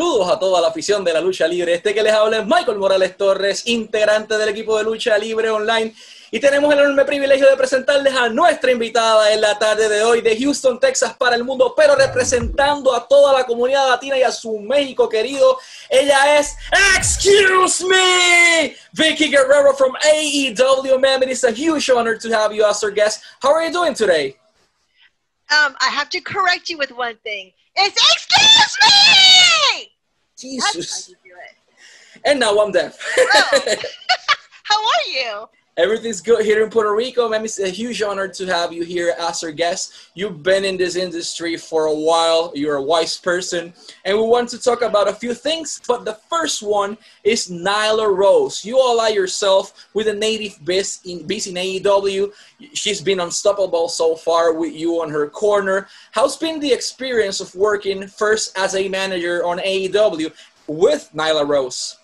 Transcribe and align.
Saludos 0.00 0.30
a 0.30 0.38
toda 0.38 0.62
la 0.62 0.68
afición 0.68 1.04
de 1.04 1.12
la 1.12 1.20
lucha 1.20 1.46
libre. 1.46 1.74
Este 1.74 1.92
que 1.92 2.02
les 2.02 2.14
habla 2.14 2.38
es 2.38 2.46
Michael 2.46 2.78
Morales 2.78 3.18
Torres, 3.18 3.66
integrante 3.66 4.38
del 4.38 4.48
equipo 4.48 4.78
de 4.78 4.84
lucha 4.84 5.18
libre 5.18 5.50
online. 5.50 5.94
Y 6.30 6.40
tenemos 6.40 6.72
el 6.72 6.78
enorme 6.78 7.04
privilegio 7.04 7.46
de 7.50 7.54
presentarles 7.54 8.16
a 8.16 8.30
nuestra 8.30 8.72
invitada 8.72 9.30
en 9.30 9.42
la 9.42 9.58
tarde 9.58 9.90
de 9.90 10.02
hoy 10.02 10.22
de 10.22 10.38
Houston, 10.38 10.80
Texas 10.80 11.14
para 11.18 11.36
el 11.36 11.44
mundo, 11.44 11.74
pero 11.76 11.94
representando 11.96 12.94
a 12.94 13.06
toda 13.06 13.34
la 13.34 13.44
comunidad 13.44 13.90
latina 13.90 14.16
y 14.16 14.22
a 14.22 14.32
su 14.32 14.58
México 14.60 15.06
querido. 15.06 15.58
Ella 15.90 16.38
es, 16.38 16.56
excuse 16.96 17.84
me, 17.84 18.74
Vicky 18.92 19.28
Guerrero 19.28 19.74
from 19.74 19.92
AEW. 20.02 20.98
Ma'am, 20.98 21.24
it 21.24 21.28
is 21.28 21.44
a 21.44 21.50
huge 21.50 21.90
honor 21.90 22.16
to 22.16 22.30
have 22.30 22.54
you 22.54 22.64
as 22.64 22.82
our 22.82 22.90
guest. 22.90 23.22
How 23.42 23.52
are 23.52 23.66
you 23.66 23.70
doing 23.70 23.92
today? 23.92 24.34
Um, 25.50 25.76
I 25.78 25.90
have 25.90 26.08
to 26.08 26.22
correct 26.22 26.70
you 26.70 26.78
with 26.78 26.90
one 26.90 27.18
thing. 27.22 27.52
It's 27.82 27.96
excuse 27.96 28.76
me. 28.82 29.92
Jesus. 30.38 31.14
And 32.24 32.40
now 32.40 32.58
I'm 32.58 32.72
deaf. 32.72 32.98
Oh. 33.18 33.60
How 34.64 34.76
are 34.76 35.08
you? 35.08 35.48
Everything's 35.80 36.20
good 36.20 36.44
here 36.44 36.62
in 36.62 36.68
Puerto 36.68 36.94
Rico. 36.94 37.26
Man, 37.26 37.42
it's 37.42 37.58
a 37.58 37.70
huge 37.70 38.02
honor 38.02 38.28
to 38.28 38.44
have 38.44 38.70
you 38.70 38.84
here 38.84 39.14
as 39.18 39.42
our 39.42 39.50
guest. 39.50 40.10
You've 40.12 40.42
been 40.42 40.62
in 40.62 40.76
this 40.76 40.94
industry 40.94 41.56
for 41.56 41.86
a 41.86 41.94
while. 41.94 42.52
You're 42.54 42.76
a 42.76 42.82
wise 42.82 43.16
person. 43.16 43.72
And 44.04 44.18
we 44.18 44.22
want 44.24 44.50
to 44.50 44.58
talk 44.58 44.82
about 44.82 45.08
a 45.08 45.14
few 45.14 45.32
things. 45.32 45.80
But 45.88 46.04
the 46.04 46.18
first 46.28 46.62
one 46.62 46.98
is 47.24 47.48
Nyla 47.48 48.14
Rose. 48.14 48.62
You 48.62 48.78
ally 48.78 49.08
yourself 49.08 49.88
with 49.94 50.08
a 50.08 50.12
native 50.12 50.62
beast 50.66 51.06
in, 51.06 51.26
beast 51.26 51.46
in 51.46 51.54
AEW. 51.54 52.30
She's 52.74 53.00
been 53.00 53.20
unstoppable 53.20 53.88
so 53.88 54.16
far 54.16 54.52
with 54.52 54.74
you 54.74 55.00
on 55.00 55.08
her 55.08 55.30
corner. 55.30 55.88
How's 56.10 56.36
been 56.36 56.60
the 56.60 56.74
experience 56.74 57.40
of 57.40 57.54
working 57.54 58.06
first 58.06 58.58
as 58.58 58.74
a 58.74 58.86
manager 58.90 59.46
on 59.46 59.60
AEW 59.60 60.30
with 60.66 61.08
Nyla 61.14 61.48
Rose? 61.48 61.99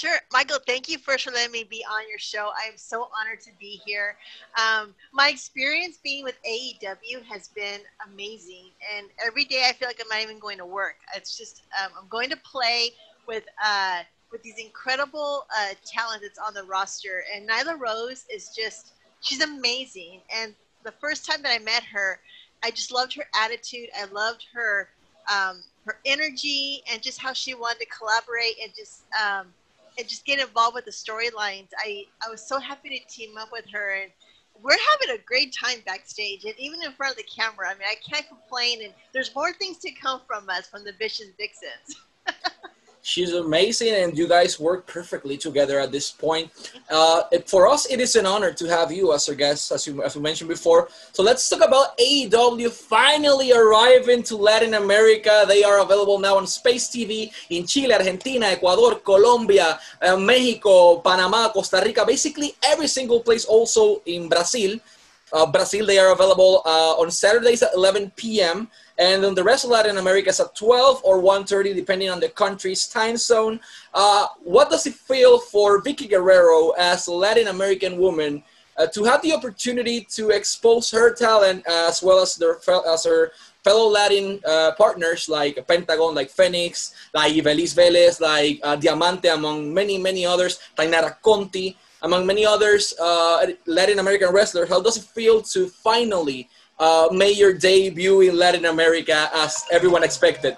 Sure, 0.00 0.16
Michael. 0.32 0.56
Thank 0.66 0.88
you 0.88 0.96
for 0.96 1.14
letting 1.30 1.52
me 1.52 1.62
be 1.62 1.84
on 1.84 2.08
your 2.08 2.18
show. 2.18 2.52
I 2.58 2.66
am 2.66 2.78
so 2.78 3.10
honored 3.20 3.42
to 3.42 3.50
be 3.60 3.82
here. 3.84 4.16
Um, 4.56 4.94
my 5.12 5.28
experience 5.28 5.98
being 6.02 6.24
with 6.24 6.36
AEW 6.42 7.22
has 7.28 7.48
been 7.48 7.80
amazing, 8.10 8.70
and 8.96 9.08
every 9.22 9.44
day 9.44 9.66
I 9.68 9.74
feel 9.74 9.88
like 9.88 10.00
I'm 10.00 10.08
not 10.08 10.22
even 10.22 10.38
going 10.38 10.56
to 10.56 10.64
work. 10.64 10.94
It's 11.14 11.36
just 11.36 11.64
um, 11.84 11.92
I'm 12.00 12.08
going 12.08 12.30
to 12.30 12.38
play 12.38 12.92
with 13.28 13.44
uh, 13.62 13.98
with 14.32 14.42
these 14.42 14.56
incredible 14.56 15.44
uh, 15.54 15.74
talent 15.84 16.22
that's 16.22 16.38
on 16.38 16.54
the 16.54 16.64
roster, 16.64 17.22
and 17.36 17.46
Nyla 17.46 17.78
Rose 17.78 18.24
is 18.34 18.56
just 18.56 18.94
she's 19.20 19.42
amazing. 19.42 20.22
And 20.34 20.54
the 20.82 20.92
first 20.92 21.26
time 21.26 21.42
that 21.42 21.52
I 21.52 21.62
met 21.62 21.82
her, 21.84 22.20
I 22.62 22.70
just 22.70 22.90
loved 22.90 23.14
her 23.16 23.24
attitude. 23.38 23.90
I 23.94 24.06
loved 24.06 24.46
her 24.54 24.88
um, 25.30 25.62
her 25.84 25.98
energy 26.06 26.82
and 26.90 27.02
just 27.02 27.20
how 27.20 27.34
she 27.34 27.54
wanted 27.54 27.80
to 27.80 27.86
collaborate 27.86 28.54
and 28.62 28.72
just 28.74 29.02
um, 29.14 29.48
and 29.98 30.08
just 30.08 30.24
get 30.24 30.38
involved 30.38 30.74
with 30.74 30.84
the 30.84 30.90
storylines. 30.90 31.68
I 31.78 32.04
I 32.24 32.30
was 32.30 32.46
so 32.46 32.58
happy 32.58 32.88
to 32.90 33.14
team 33.14 33.36
up 33.38 33.50
with 33.52 33.64
her, 33.72 34.02
and 34.02 34.10
we're 34.62 34.76
having 34.92 35.16
a 35.16 35.22
great 35.24 35.54
time 35.54 35.78
backstage, 35.86 36.44
and 36.44 36.54
even 36.58 36.82
in 36.82 36.92
front 36.92 37.12
of 37.12 37.16
the 37.18 37.24
camera. 37.24 37.70
I 37.70 37.74
mean, 37.74 37.88
I 37.88 37.96
can't 37.96 38.26
complain. 38.28 38.82
And 38.82 38.92
there's 39.12 39.34
more 39.34 39.52
things 39.52 39.78
to 39.78 39.90
come 39.92 40.20
from 40.26 40.48
us 40.48 40.68
from 40.68 40.84
the 40.84 40.92
Vicious 40.92 41.28
Vixens. 41.38 41.96
She's 43.02 43.32
amazing, 43.32 43.94
and 43.94 44.16
you 44.16 44.28
guys 44.28 44.60
work 44.60 44.86
perfectly 44.86 45.38
together 45.38 45.80
at 45.80 45.90
this 45.90 46.10
point. 46.10 46.50
Uh, 46.90 47.22
for 47.46 47.66
us, 47.66 47.86
it 47.86 47.98
is 47.98 48.14
an 48.14 48.26
honor 48.26 48.52
to 48.52 48.66
have 48.66 48.92
you 48.92 49.14
as 49.14 49.28
our 49.28 49.34
guest, 49.34 49.72
as, 49.72 49.86
you, 49.86 50.02
as 50.02 50.16
we 50.16 50.22
mentioned 50.22 50.50
before. 50.50 50.88
So 51.12 51.22
let's 51.22 51.48
talk 51.48 51.64
about 51.64 51.96
AEW 51.96 52.70
finally 52.70 53.52
arriving 53.52 54.22
to 54.24 54.36
Latin 54.36 54.74
America. 54.74 55.44
They 55.48 55.64
are 55.64 55.80
available 55.80 56.18
now 56.18 56.36
on 56.36 56.46
Space 56.46 56.88
TV 56.88 57.32
in 57.48 57.66
Chile, 57.66 57.94
Argentina, 57.94 58.46
Ecuador, 58.46 58.96
Colombia, 58.96 59.80
uh, 60.02 60.16
Mexico, 60.18 60.98
Panama, 61.00 61.48
Costa 61.48 61.80
Rica, 61.82 62.04
basically 62.04 62.54
every 62.62 62.86
single 62.86 63.20
place, 63.20 63.46
also 63.46 64.02
in 64.04 64.28
Brazil. 64.28 64.78
Uh, 65.32 65.50
Brazil, 65.50 65.86
they 65.86 65.98
are 65.98 66.12
available 66.12 66.62
uh, 66.64 66.94
on 66.98 67.10
Saturdays 67.10 67.62
at 67.62 67.74
11 67.74 68.12
p.m. 68.16 68.68
And 68.98 69.22
then 69.24 69.34
the 69.34 69.44
rest 69.44 69.64
of 69.64 69.70
Latin 69.70 69.98
America 69.98 70.30
is 70.30 70.40
at 70.40 70.54
12 70.54 71.02
or 71.04 71.22
1.30, 71.22 71.74
depending 71.74 72.10
on 72.10 72.20
the 72.20 72.28
country's 72.28 72.86
time 72.86 73.16
zone. 73.16 73.60
Uh, 73.94 74.26
what 74.42 74.70
does 74.70 74.86
it 74.86 74.94
feel 74.94 75.38
for 75.38 75.80
Vicky 75.82 76.06
Guerrero 76.06 76.70
as 76.70 77.06
a 77.06 77.12
Latin 77.12 77.48
American 77.48 77.96
woman 77.96 78.42
uh, 78.76 78.86
to 78.86 79.04
have 79.04 79.22
the 79.22 79.32
opportunity 79.32 80.00
to 80.02 80.30
expose 80.30 80.90
her 80.90 81.14
talent 81.14 81.66
as 81.66 82.02
well 82.02 82.20
as, 82.20 82.36
their, 82.36 82.58
as 82.88 83.04
her 83.04 83.32
fellow 83.62 83.88
Latin 83.88 84.40
uh, 84.46 84.72
partners 84.76 85.28
like 85.28 85.64
Pentagon, 85.66 86.14
like 86.14 86.32
Fénix, 86.32 86.94
like 87.12 87.32
Ivelisse 87.32 87.74
Velez, 87.74 88.20
like 88.20 88.58
uh, 88.62 88.76
Diamante, 88.76 89.28
among 89.28 89.72
many, 89.72 89.98
many 89.98 90.24
others, 90.24 90.58
Taynara 90.76 91.16
Conti, 91.22 91.76
among 92.02 92.26
many 92.26 92.44
others, 92.44 92.94
uh, 93.00 93.46
Latin 93.66 93.98
American 93.98 94.30
wrestler. 94.32 94.66
How 94.66 94.80
does 94.80 94.96
it 94.96 95.04
feel 95.04 95.42
to 95.42 95.68
finally 95.68 96.48
uh, 96.78 97.08
made 97.12 97.36
your 97.36 97.52
debut 97.52 98.22
in 98.22 98.36
Latin 98.36 98.64
America 98.66 99.30
as 99.34 99.64
everyone 99.70 100.02
expected? 100.02 100.56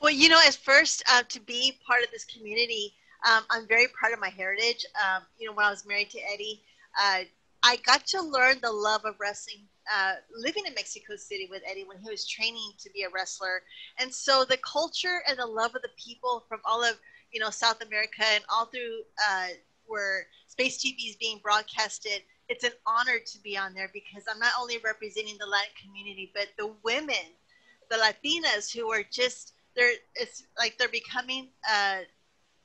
Well, 0.00 0.12
you 0.12 0.28
know, 0.28 0.40
as 0.46 0.56
first 0.56 1.02
uh, 1.10 1.22
to 1.28 1.40
be 1.40 1.78
part 1.86 2.04
of 2.04 2.10
this 2.10 2.24
community, 2.24 2.94
um, 3.28 3.42
I'm 3.50 3.66
very 3.66 3.86
proud 3.98 4.12
of 4.12 4.20
my 4.20 4.28
heritage. 4.28 4.86
Um, 4.94 5.22
you 5.38 5.48
know, 5.48 5.54
when 5.54 5.66
I 5.66 5.70
was 5.70 5.84
married 5.86 6.10
to 6.10 6.20
Eddie, 6.32 6.62
uh, 7.00 7.20
I 7.62 7.76
got 7.84 8.06
to 8.08 8.22
learn 8.22 8.56
the 8.62 8.70
love 8.70 9.04
of 9.04 9.16
wrestling 9.18 9.66
uh, 9.92 10.14
living 10.36 10.64
in 10.66 10.74
Mexico 10.74 11.16
City 11.16 11.48
with 11.50 11.62
Eddie 11.66 11.84
when 11.84 11.98
he 11.98 12.10
was 12.10 12.26
training 12.26 12.72
to 12.78 12.90
be 12.90 13.02
a 13.02 13.08
wrestler. 13.10 13.62
And 13.98 14.12
so 14.12 14.44
the 14.44 14.58
culture 14.58 15.22
and 15.28 15.38
the 15.38 15.46
love 15.46 15.74
of 15.74 15.82
the 15.82 15.90
people 15.96 16.44
from 16.48 16.60
all 16.64 16.84
of, 16.84 16.96
you 17.32 17.40
know, 17.40 17.50
South 17.50 17.82
America 17.82 18.24
and 18.34 18.44
all 18.50 18.66
through 18.66 19.00
uh, 19.28 19.48
where 19.88 20.26
Space 20.46 20.78
TV 20.78 21.08
is 21.08 21.16
being 21.16 21.40
broadcasted– 21.42 22.22
it's 22.48 22.64
an 22.64 22.72
honor 22.86 23.18
to 23.24 23.38
be 23.40 23.56
on 23.56 23.74
there 23.74 23.90
because 23.92 24.24
I'm 24.30 24.38
not 24.38 24.52
only 24.60 24.78
representing 24.78 25.36
the 25.38 25.46
Latin 25.46 25.68
community, 25.82 26.32
but 26.34 26.48
the 26.56 26.72
women, 26.82 27.36
the 27.90 27.96
Latinas 27.96 28.74
who 28.74 28.90
are 28.90 29.04
just 29.10 29.52
they're 29.76 29.92
it's 30.14 30.44
like 30.58 30.78
they're 30.78 30.88
becoming 30.88 31.48
uh, 31.70 31.98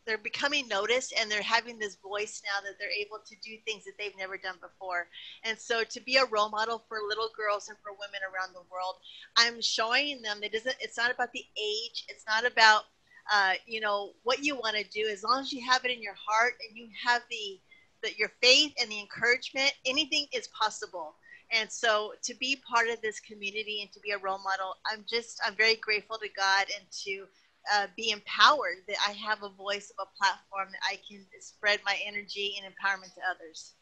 they're 0.05 0.17
becoming 0.17 0.67
noticed 0.67 1.13
and 1.19 1.29
they're 1.29 1.41
having 1.41 1.79
this 1.79 1.95
voice 1.95 2.41
now 2.45 2.61
that 2.65 2.77
they're 2.79 2.89
able 2.89 3.19
to 3.25 3.35
do 3.41 3.57
things 3.65 3.83
that 3.85 3.93
they've 3.97 4.17
never 4.17 4.37
done 4.37 4.55
before. 4.61 5.07
And 5.43 5.57
so 5.57 5.83
to 5.83 6.01
be 6.01 6.17
a 6.17 6.25
role 6.25 6.49
model 6.49 6.83
for 6.89 6.99
little 7.07 7.29
girls 7.35 7.69
and 7.69 7.77
for 7.83 7.91
women 7.91 8.19
around 8.23 8.53
the 8.53 8.67
world, 8.71 8.95
I'm 9.37 9.61
showing 9.61 10.21
them 10.21 10.39
that 10.41 10.53
isn't 10.53 10.75
it's 10.79 10.97
not 10.97 11.11
about 11.11 11.31
the 11.33 11.45
age, 11.57 12.05
it's 12.07 12.25
not 12.27 12.45
about 12.45 12.83
uh, 13.31 13.53
you 13.65 13.79
know 13.79 14.11
what 14.23 14.43
you 14.43 14.55
want 14.55 14.75
to 14.75 14.83
do 14.89 15.07
as 15.07 15.23
long 15.23 15.41
as 15.41 15.53
you 15.53 15.61
have 15.69 15.85
it 15.85 15.91
in 15.91 16.01
your 16.01 16.15
heart 16.27 16.53
and 16.67 16.77
you 16.77 16.87
have 17.05 17.21
the 17.29 17.59
that 18.03 18.19
your 18.19 18.31
faith 18.41 18.73
and 18.79 18.91
the 18.91 18.99
encouragement, 18.99 19.73
anything 19.85 20.27
is 20.33 20.47
possible. 20.49 21.15
And 21.51 21.71
so 21.71 22.13
to 22.23 22.35
be 22.35 22.61
part 22.67 22.89
of 22.89 23.01
this 23.01 23.19
community 23.19 23.79
and 23.81 23.91
to 23.93 23.99
be 24.01 24.11
a 24.11 24.17
role 24.17 24.39
model, 24.39 24.75
I'm 24.91 25.05
just, 25.09 25.41
I'm 25.45 25.55
very 25.55 25.75
grateful 25.75 26.17
to 26.17 26.27
God 26.35 26.65
and 26.77 26.85
to 27.05 27.25
uh, 27.73 27.87
be 27.95 28.11
empowered 28.11 28.83
that 28.87 28.97
I 29.07 29.11
have 29.13 29.43
a 29.43 29.49
voice 29.49 29.91
of 29.97 30.07
a 30.07 30.17
platform 30.17 30.69
that 30.71 30.81
I 30.89 30.99
can 31.07 31.25
spread 31.39 31.79
my 31.85 31.97
energy 32.05 32.55
and 32.61 32.71
empowerment 32.71 33.13
to 33.15 33.21
others. 33.29 33.73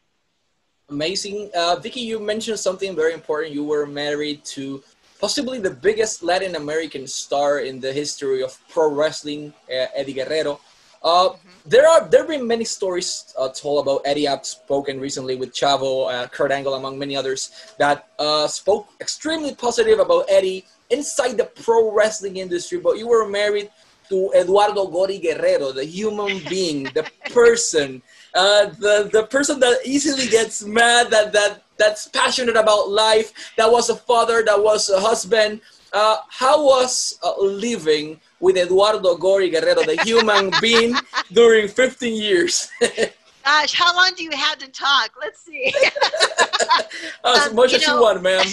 Amazing. 0.88 1.50
Uh, 1.54 1.76
Vicky, 1.76 2.00
you 2.00 2.20
mentioned 2.20 2.58
something 2.58 2.94
very 2.94 3.14
important. 3.14 3.54
You 3.54 3.64
were 3.64 3.86
married 3.86 4.44
to 4.46 4.82
possibly 5.22 5.60
the 5.60 5.70
biggest 5.70 6.24
Latin 6.24 6.56
American 6.56 7.06
star 7.06 7.60
in 7.60 7.78
the 7.78 7.92
history 7.92 8.42
of 8.42 8.58
pro 8.68 8.90
wrestling, 8.90 9.54
uh, 9.70 9.86
Eddie 9.94 10.14
Guerrero. 10.14 10.58
Uh, 11.00 11.30
mm-hmm. 11.30 11.48
There 11.64 11.86
are 11.88 12.02
there 12.10 12.22
have 12.26 12.28
been 12.28 12.46
many 12.46 12.66
stories 12.66 13.32
uh, 13.38 13.48
told 13.54 13.86
about 13.86 14.02
Eddie. 14.04 14.26
I've 14.26 14.44
spoken 14.44 14.98
recently 14.98 15.36
with 15.36 15.54
Chavo, 15.54 16.10
uh, 16.10 16.26
Kurt 16.26 16.50
Angle, 16.50 16.74
among 16.74 16.98
many 16.98 17.14
others, 17.14 17.54
that 17.78 18.10
uh, 18.18 18.48
spoke 18.48 18.90
extremely 19.00 19.54
positive 19.54 20.00
about 20.00 20.26
Eddie 20.28 20.66
inside 20.90 21.38
the 21.38 21.46
pro 21.46 21.94
wrestling 21.94 22.36
industry. 22.38 22.78
But 22.78 22.98
you 22.98 23.06
were 23.06 23.26
married 23.28 23.70
to 24.10 24.30
Eduardo 24.34 24.86
Gory 24.90 25.18
Guerrero, 25.18 25.70
the 25.70 25.86
human 25.86 26.42
being, 26.50 26.90
the 26.98 27.06
person, 27.30 28.02
uh, 28.34 28.74
the 28.84 29.08
the 29.12 29.22
person 29.30 29.62
that 29.62 29.86
easily 29.86 30.26
gets 30.26 30.66
mad, 30.66 31.10
that 31.14 31.30
that 31.32 31.62
that's 31.82 32.08
passionate 32.08 32.56
about 32.56 32.90
life, 32.90 33.28
that 33.58 33.70
was 33.70 33.90
a 33.90 33.96
father, 33.96 34.38
that 34.46 34.60
was 34.62 34.88
a 34.88 35.00
husband. 35.00 35.60
Uh, 35.92 36.18
how 36.28 36.64
was 36.64 37.18
living? 37.38 38.20
with 38.42 38.56
Eduardo 38.56 39.14
Gory 39.16 39.48
Guerrero, 39.48 39.84
the 39.84 40.02
human 40.02 40.50
being, 40.60 40.94
during 41.32 41.68
15 41.68 42.20
years. 42.20 42.68
Gosh, 43.44 43.72
how 43.72 43.94
long 43.96 44.10
do 44.16 44.24
you 44.24 44.32
have 44.32 44.58
to 44.58 44.68
talk? 44.70 45.10
Let's 45.18 45.40
see. 45.40 45.72
as 47.24 47.48
um, 47.48 47.54
much 47.54 47.72
as 47.72 47.86
know, 47.86 47.96
you 47.96 48.02
want, 48.02 48.22
ma'am. 48.22 48.44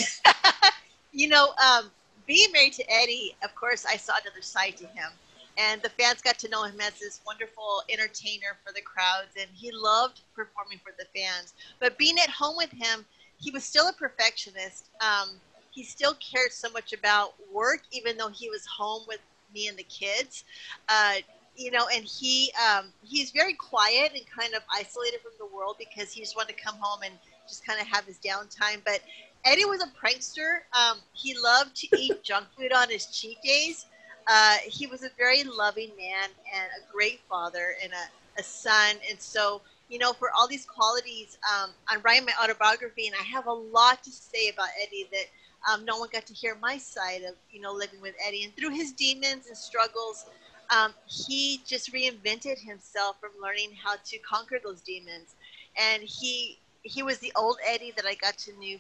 you 1.12 1.28
know, 1.28 1.50
um, 1.58 1.92
being 2.28 2.52
married 2.52 2.74
to 2.74 2.84
Eddie, 2.92 3.36
of 3.44 3.54
course, 3.56 3.86
I 3.86 3.98
saw 3.98 4.14
another 4.24 4.42
side 4.42 4.78
to 4.78 4.86
him. 4.86 5.12
And 5.58 5.82
the 5.82 5.90
fans 5.90 6.22
got 6.22 6.40
to 6.40 6.50
know 6.50 6.64
him 6.64 6.80
as 6.80 6.94
this 7.00 7.20
wonderful 7.26 7.84
entertainer 7.90 8.58
for 8.66 8.72
the 8.72 8.82
crowds, 8.82 9.34
and 9.38 9.50
he 9.54 9.72
loved 9.72 10.22
performing 10.34 10.80
for 10.84 10.94
the 10.98 11.06
fans. 11.20 11.54
But 11.80 11.98
being 11.98 12.18
at 12.20 12.30
home 12.30 12.56
with 12.56 12.72
him, 12.72 13.06
he 13.40 13.52
was 13.52 13.64
still 13.64 13.88
a 13.88 13.94
perfectionist. 13.94 14.90
Um, 15.02 15.30
he 15.72 15.84
still 15.84 16.16
cared 16.16 16.52
so 16.52 16.70
much 16.72 16.94
about 16.94 17.34
work, 17.54 17.82
even 17.92 18.18
though 18.18 18.30
he 18.30 18.50
was 18.50 18.66
home 18.66 19.04
with 19.08 19.20
me 19.54 19.68
and 19.68 19.78
the 19.78 19.84
kids. 19.84 20.44
Uh, 20.88 21.16
you 21.56 21.72
know, 21.72 21.88
and 21.94 22.06
he 22.06 22.52
um, 22.70 22.86
he's 23.04 23.32
very 23.32 23.54
quiet 23.54 24.12
and 24.16 24.24
kind 24.28 24.54
of 24.54 24.62
isolated 24.74 25.20
from 25.22 25.34
the 25.38 25.56
world 25.56 25.76
because 25.78 26.12
he 26.12 26.22
just 26.22 26.36
wanted 26.36 26.56
to 26.58 26.64
come 26.64 26.76
home 26.80 27.02
and 27.04 27.14
just 27.48 27.66
kind 27.66 27.82
of 27.82 27.88
have 27.88 28.06
his 28.06 28.18
downtime. 28.18 28.82
But 28.86 29.02
Eddie 29.46 29.66
was 29.66 29.82
a 29.82 29.88
prankster. 29.88 30.60
Um, 30.74 31.00
he 31.14 31.36
loved 31.38 31.76
to 31.78 31.88
eat 32.00 32.24
junk 32.24 32.48
food 32.58 32.72
on 32.74 32.90
his 32.90 33.08
cheat 33.08 33.42
days. 33.42 33.86
Uh, 34.28 34.58
he 34.66 34.88
was 34.88 35.04
a 35.04 35.10
very 35.18 35.44
loving 35.44 35.90
man 35.98 36.30
and 36.54 36.70
a 36.78 36.92
great 36.94 37.20
father 37.30 37.76
and 37.84 37.92
a, 37.92 38.40
a 38.40 38.44
son. 38.44 38.96
And 39.10 39.20
so, 39.20 39.62
you 39.90 39.98
know, 39.98 40.14
for 40.14 40.30
all 40.38 40.48
these 40.48 40.66
qualities, 40.66 41.38
um, 41.52 41.72
I'm 41.88 42.02
writing 42.02 42.26
my 42.26 42.34
autobiography, 42.44 43.08
and 43.08 43.16
I 43.20 43.24
have 43.24 43.48
a 43.48 43.54
lot 43.54 44.04
to 44.04 44.12
say 44.12 44.50
about 44.50 44.70
Eddie 44.82 45.10
that 45.12 45.26
um, 45.72 45.86
no 45.86 45.98
one 45.98 46.10
got 46.14 46.26
to 46.28 46.34
hear 46.34 46.56
my 46.62 46.78
side 46.78 47.24
of, 47.24 47.36
you 47.52 47.60
know, 47.60 47.74
living 47.74 48.02
with 48.02 48.16
Eddie. 48.26 48.44
And 48.44 48.56
through 48.56 48.70
his 48.70 48.94
demons 48.94 49.48
and 49.48 49.58
struggles, 49.58 50.26
um, 50.70 50.94
he 51.08 51.62
just 51.66 51.92
reinvented 51.92 52.60
himself 52.60 53.20
from 53.20 53.32
learning 53.42 53.72
how 53.84 53.96
to 54.06 54.18
conquer 54.20 54.60
those 54.64 54.82
demons. 54.82 55.36
And 55.78 56.04
he 56.04 56.60
he 56.84 57.04
was 57.04 57.18
the 57.20 57.34
old 57.36 57.58
Eddie 57.68 57.92
that 57.98 58.06
I 58.06 58.16
got 58.16 58.38
to 58.40 58.54
knew 58.54 58.80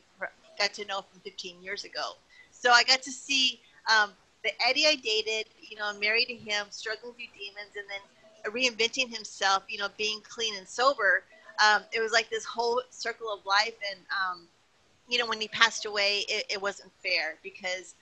got 0.58 0.74
to 0.76 0.86
know 0.86 1.02
from 1.02 1.20
15 1.22 1.62
years 1.62 1.84
ago. 1.84 2.14
So 2.52 2.72
I 2.72 2.84
got 2.84 3.02
to 3.04 3.12
see 3.12 3.60
um, 3.90 4.12
the 4.44 4.52
Eddie 4.66 4.86
I 4.88 4.96
dated, 4.96 5.48
you 5.60 5.78
know, 5.78 5.92
married 6.00 6.28
to 6.28 6.36
him, 6.36 6.68
struggling 6.70 7.14
through 7.14 7.34
demons, 7.38 7.76
and 7.76 7.86
then 7.90 8.00
reinventing 8.46 9.14
himself, 9.14 9.64
you 9.68 9.78
know, 9.78 9.88
being 9.98 10.22
clean 10.28 10.56
and 10.56 10.68
sober. 10.68 11.24
Um, 11.64 11.84
it 11.92 12.00
was 12.00 12.12
like 12.12 12.30
this 12.30 12.46
whole 12.46 12.82
circle 12.90 13.34
of 13.34 13.46
life. 13.46 13.76
And, 13.92 14.00
um, 14.10 14.48
you 15.08 15.18
know, 15.18 15.26
when 15.26 15.42
he 15.42 15.48
passed 15.50 15.86
away, 15.86 16.24
it, 16.30 16.46
it, 16.50 16.62
wasn't 16.62 16.92
fair 17.04 17.36
because 17.44 17.96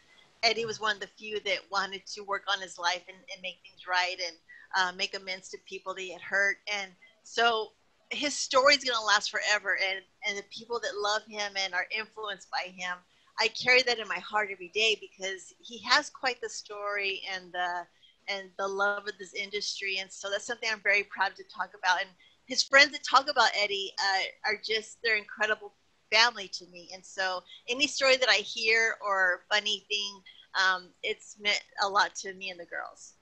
Eddie 0.44 0.66
was 0.66 0.80
one 0.80 0.96
of 0.96 1.02
the 1.02 1.08
few 1.08 1.40
that 1.42 1.60
wanted 1.72 2.06
to 2.06 2.22
work 2.22 2.44
on 2.52 2.62
his 2.62 2.78
life 2.78 3.02
and, 3.08 3.18
and 3.34 3.42
make 3.42 3.58
things 3.64 3.88
right 3.88 4.18
and 4.26 4.36
uh, 4.78 4.96
make 4.96 5.16
amends 5.16 5.50
to 5.50 5.58
people 5.66 5.94
that 5.94 6.02
he 6.02 6.12
had 6.12 6.22
hurt. 6.22 6.58
And 6.72 6.92
so 7.24 7.72
his 8.12 8.34
story 8.34 8.76
is 8.76 8.84
going 8.84 8.98
to 8.98 9.04
last 9.04 9.32
forever. 9.32 9.78
And, 9.90 10.02
and 10.28 10.38
the 10.38 10.44
people 10.52 10.80
that 10.80 10.98
love 10.98 11.24
him 11.28 11.54
and 11.58 11.74
are 11.74 11.88
influenced 11.98 12.50
by 12.52 12.72
him, 12.72 12.98
I 13.40 13.50
carry 13.50 13.82
that 13.84 14.00
in 14.00 14.08
my 14.08 14.20
heart 14.20 14.50
every 14.52 14.70
day 14.70 14.98
because 15.00 15.54
he 15.60 15.80
has 15.80 16.10
quite 16.10 16.42
the 16.42 16.50
story 16.50 17.22
and 17.34 17.52
the 17.52 17.86
and 18.28 18.50
the 18.58 18.68
love 18.68 19.08
of 19.08 19.18
this 19.20 19.34
industry, 19.34 19.98
and 20.00 20.12
so 20.12 20.30
that's 20.30 20.46
something 20.46 20.70
I'm 20.72 20.82
very 20.82 21.04
proud 21.04 21.36
to 21.36 21.44
talk 21.44 21.72
about. 21.78 22.02
And 22.02 22.10
his 22.46 22.64
friends 22.64 22.92
that 22.92 23.04
talk 23.04 23.30
about 23.30 23.50
Eddie 23.58 23.94
uh, 24.00 24.50
are 24.50 24.60
just 24.64 24.98
they're 25.04 25.18
incredible 25.18 25.74
family 26.12 26.48
to 26.48 26.66
me, 26.68 26.90
and 26.94 27.06
so 27.06 27.44
any 27.68 27.88
story 27.88 28.18
that 28.18 28.30
I 28.30 28.38
hear 28.38 28.96
or 29.06 29.42
funny 29.50 29.86
thing, 29.90 30.22
um, 30.62 30.90
it's 31.04 31.38
meant 31.40 31.62
a 31.84 31.88
lot 31.88 32.16
to 32.24 32.34
me 32.34 32.50
and 32.50 32.60
the 32.60 32.66
girls. 32.66 33.14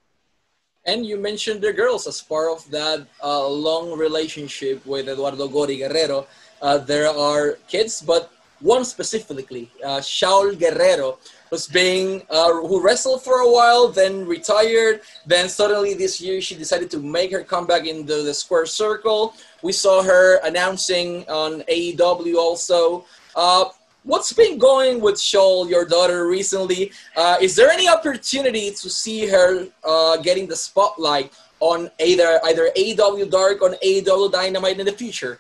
And 0.86 1.04
you 1.04 1.18
mentioned 1.18 1.62
the 1.62 1.74
girls 1.74 2.06
as 2.06 2.22
part 2.22 2.52
of 2.52 2.69
that 2.69 3.07
uh, 3.24 3.48
long 3.48 3.98
relationship 3.98 4.86
with 4.86 5.10
Eduardo 5.10 5.48
Gory 5.48 5.78
Guerrero. 5.78 6.28
Uh, 6.62 6.78
there 6.78 7.10
are 7.10 7.57
kids, 7.68 8.04
but 8.06 8.31
one 8.62 8.86
specifically, 8.86 9.72
uh, 9.84 9.98
Shaul 10.00 10.57
Guerrero, 10.57 11.18
was 11.50 11.68
being 11.68 12.24
uh, 12.30 12.53
who 12.53 12.81
wrestled 12.81 13.24
for 13.24 13.39
a 13.39 13.50
while, 13.50 13.88
then 13.88 14.25
retired. 14.25 15.01
Then 15.25 15.50
suddenly 15.50 15.94
this 15.94 16.19
year 16.19 16.42
she 16.42 16.56
decided 16.56 16.89
to 16.92 17.00
make 17.00 17.31
her 17.31 17.44
comeback 17.44 17.86
into 17.86 18.24
the 18.24 18.33
square 18.33 18.65
circle. 18.65 19.36
We 19.62 19.71
saw 19.71 20.03
her 20.03 20.39
announcing 20.44 21.27
on 21.30 21.62
AEW 21.63 22.36
also. 22.36 23.06
Uh, 23.36 23.65
what's 24.03 24.31
been 24.33 24.57
going 24.57 25.01
with 25.01 25.15
Shaul, 25.15 25.69
your 25.69 25.86
daughter, 25.86 26.27
recently? 26.27 26.92
Uh, 27.15 27.38
is 27.42 27.56
there 27.56 27.69
any 27.69 27.88
opportunity 27.88 28.71
to 28.71 28.89
see 28.89 29.27
her 29.27 29.68
uh, 29.83 30.18
getting 30.18 30.47
the 30.47 30.56
spotlight 30.56 31.33
on 31.59 31.89
either 32.00 32.39
either 32.45 32.69
AEW 32.77 33.30
Dark 33.30 33.62
or 33.62 33.71
AEW 33.83 34.31
Dynamite 34.31 34.80
in 34.80 34.86
the 34.86 34.92
future? 34.92 35.39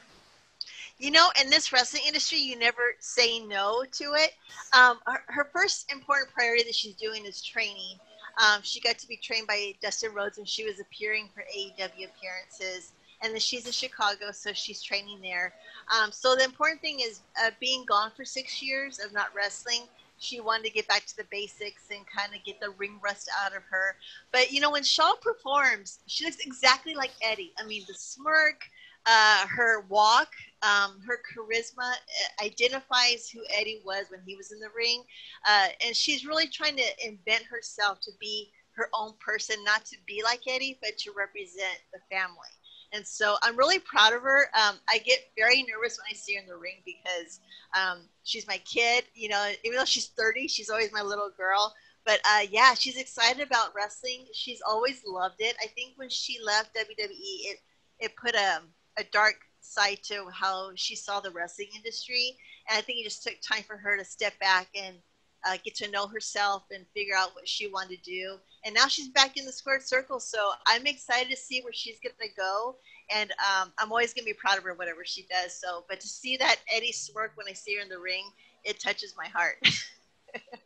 You 0.97 1.11
know, 1.11 1.29
in 1.41 1.49
this 1.49 1.73
wrestling 1.73 2.03
industry, 2.07 2.39
you 2.39 2.57
never 2.57 2.95
say 2.99 3.39
no 3.39 3.83
to 3.91 4.13
it. 4.13 4.31
Um, 4.73 4.99
her, 5.05 5.23
her, 5.27 5.49
first 5.51 5.91
important 5.91 6.31
priority 6.33 6.63
that 6.63 6.75
she's 6.75 6.95
doing 6.95 7.25
is 7.25 7.41
training. 7.41 7.99
Um, 8.41 8.61
she 8.63 8.79
got 8.79 8.97
to 8.99 9.07
be 9.07 9.17
trained 9.17 9.47
by 9.47 9.73
Dustin 9.81 10.13
Rhodes 10.13 10.37
when 10.37 10.45
she 10.45 10.63
was 10.63 10.79
appearing 10.79 11.29
for 11.33 11.41
AEW 11.41 12.07
appearances. 12.07 12.93
And 13.21 13.33
then 13.33 13.39
she's 13.39 13.65
in 13.65 13.71
Chicago, 13.71 14.31
so 14.31 14.53
she's 14.53 14.81
training 14.81 15.19
there. 15.21 15.53
Um, 15.93 16.11
so 16.11 16.35
the 16.35 16.43
important 16.43 16.81
thing 16.81 16.99
is 17.01 17.21
uh, 17.43 17.51
being 17.59 17.85
gone 17.85 18.11
for 18.15 18.23
six 18.23 18.61
years 18.61 18.99
of 18.99 19.13
not 19.13 19.27
wrestling. 19.35 19.81
She 20.17 20.39
wanted 20.39 20.65
to 20.65 20.71
get 20.71 20.87
back 20.87 21.05
to 21.07 21.17
the 21.17 21.25
basics 21.29 21.83
and 21.91 22.05
kind 22.07 22.33
of 22.33 22.43
get 22.45 22.59
the 22.61 22.69
ring 22.71 22.99
rust 23.03 23.29
out 23.43 23.55
of 23.55 23.63
her. 23.69 23.95
But 24.31 24.51
you 24.51 24.61
know, 24.61 24.71
when 24.71 24.83
Shaul 24.83 25.19
performs, 25.19 25.99
she 26.07 26.23
looks 26.23 26.45
exactly 26.45 26.93
like 26.93 27.11
Eddie. 27.21 27.53
I 27.57 27.65
mean, 27.65 27.83
the 27.87 27.93
smirk, 27.93 28.63
uh, 29.05 29.45
her 29.47 29.81
walk, 29.89 30.29
um, 30.65 30.99
her 31.05 31.19
charisma 31.21 31.91
uh, 31.91 32.43
identifies 32.43 33.29
who 33.29 33.41
Eddie 33.55 33.81
was 33.85 34.05
when 34.09 34.21
he 34.25 34.35
was 34.35 34.51
in 34.51 34.59
the 34.59 34.69
ring. 34.75 35.03
Uh, 35.47 35.67
and 35.85 35.95
she's 35.95 36.25
really 36.25 36.47
trying 36.47 36.75
to 36.77 37.07
invent 37.07 37.43
herself 37.43 37.99
to 38.01 38.11
be 38.19 38.51
her 38.75 38.89
own 38.93 39.13
person, 39.19 39.55
not 39.63 39.85
to 39.85 39.97
be 40.05 40.21
like 40.23 40.41
Eddie, 40.47 40.79
but 40.81 40.97
to 40.97 41.11
represent 41.15 41.79
the 41.93 41.99
family. 42.09 42.49
And 42.91 43.05
so 43.05 43.35
I'm 43.41 43.57
really 43.57 43.79
proud 43.79 44.13
of 44.13 44.21
her. 44.21 44.49
Um, 44.53 44.75
I 44.89 44.99
get 44.99 45.19
very 45.37 45.63
nervous 45.63 45.97
when 45.97 46.05
I 46.09 46.15
see 46.15 46.35
her 46.35 46.41
in 46.41 46.47
the 46.47 46.55
ring 46.55 46.81
because 46.85 47.39
um, 47.77 48.07
she's 48.23 48.47
my 48.47 48.57
kid. 48.59 49.03
You 49.13 49.29
know, 49.29 49.51
even 49.63 49.77
though 49.77 49.85
she's 49.85 50.07
30, 50.07 50.47
she's 50.47 50.69
always 50.69 50.91
my 50.93 51.01
little 51.01 51.31
girl. 51.35 51.73
But 52.05 52.19
uh, 52.25 52.45
yeah, 52.49 52.73
she's 52.73 52.97
excited 52.97 53.45
about 53.45 53.73
wrestling. 53.75 54.25
She's 54.33 54.61
always 54.65 55.01
loved 55.05 55.37
it. 55.39 55.55
I 55.61 55.67
think 55.67 55.93
when 55.95 56.09
she 56.09 56.37
left 56.43 56.75
WWE, 56.75 57.09
it 57.09 57.57
it 57.99 58.15
put 58.15 58.35
a 58.35 58.61
a 58.97 59.03
dark 59.11 59.35
side 59.65 59.99
to 60.03 60.27
how 60.31 60.71
she 60.75 60.95
saw 60.95 61.19
the 61.19 61.31
wrestling 61.31 61.69
industry. 61.75 62.37
And 62.69 62.77
I 62.77 62.81
think 62.81 62.99
it 62.99 63.03
just 63.03 63.23
took 63.23 63.35
time 63.41 63.63
for 63.63 63.77
her 63.77 63.97
to 63.97 64.05
step 64.05 64.37
back 64.39 64.67
and 64.75 64.97
uh, 65.45 65.57
get 65.63 65.75
to 65.75 65.91
know 65.91 66.07
herself 66.07 66.63
and 66.71 66.85
figure 66.93 67.15
out 67.15 67.35
what 67.35 67.47
she 67.47 67.67
wanted 67.67 68.03
to 68.03 68.11
do. 68.11 68.37
And 68.65 68.73
now 68.73 68.87
she's 68.87 69.09
back 69.09 69.37
in 69.37 69.45
the 69.45 69.51
squared 69.51 69.83
circle. 69.83 70.19
So 70.19 70.51
I'm 70.65 70.87
excited 70.87 71.29
to 71.29 71.37
see 71.37 71.61
where 71.61 71.73
she's 71.73 71.99
going 71.99 72.15
to 72.19 72.35
go. 72.35 72.75
And 73.15 73.31
um, 73.31 73.71
I'm 73.77 73.91
always 73.91 74.13
going 74.13 74.25
to 74.25 74.33
be 74.33 74.37
proud 74.37 74.57
of 74.57 74.63
her, 74.63 74.73
whatever 74.73 75.05
she 75.05 75.27
does. 75.29 75.53
So, 75.53 75.85
but 75.87 75.99
to 75.99 76.07
see 76.07 76.37
that 76.37 76.57
Eddie 76.73 76.91
smirk 76.91 77.33
when 77.35 77.45
I 77.47 77.53
see 77.53 77.75
her 77.75 77.81
in 77.81 77.89
the 77.89 77.99
ring, 77.99 78.23
it 78.63 78.79
touches 78.79 79.13
my 79.15 79.27
heart. 79.27 79.57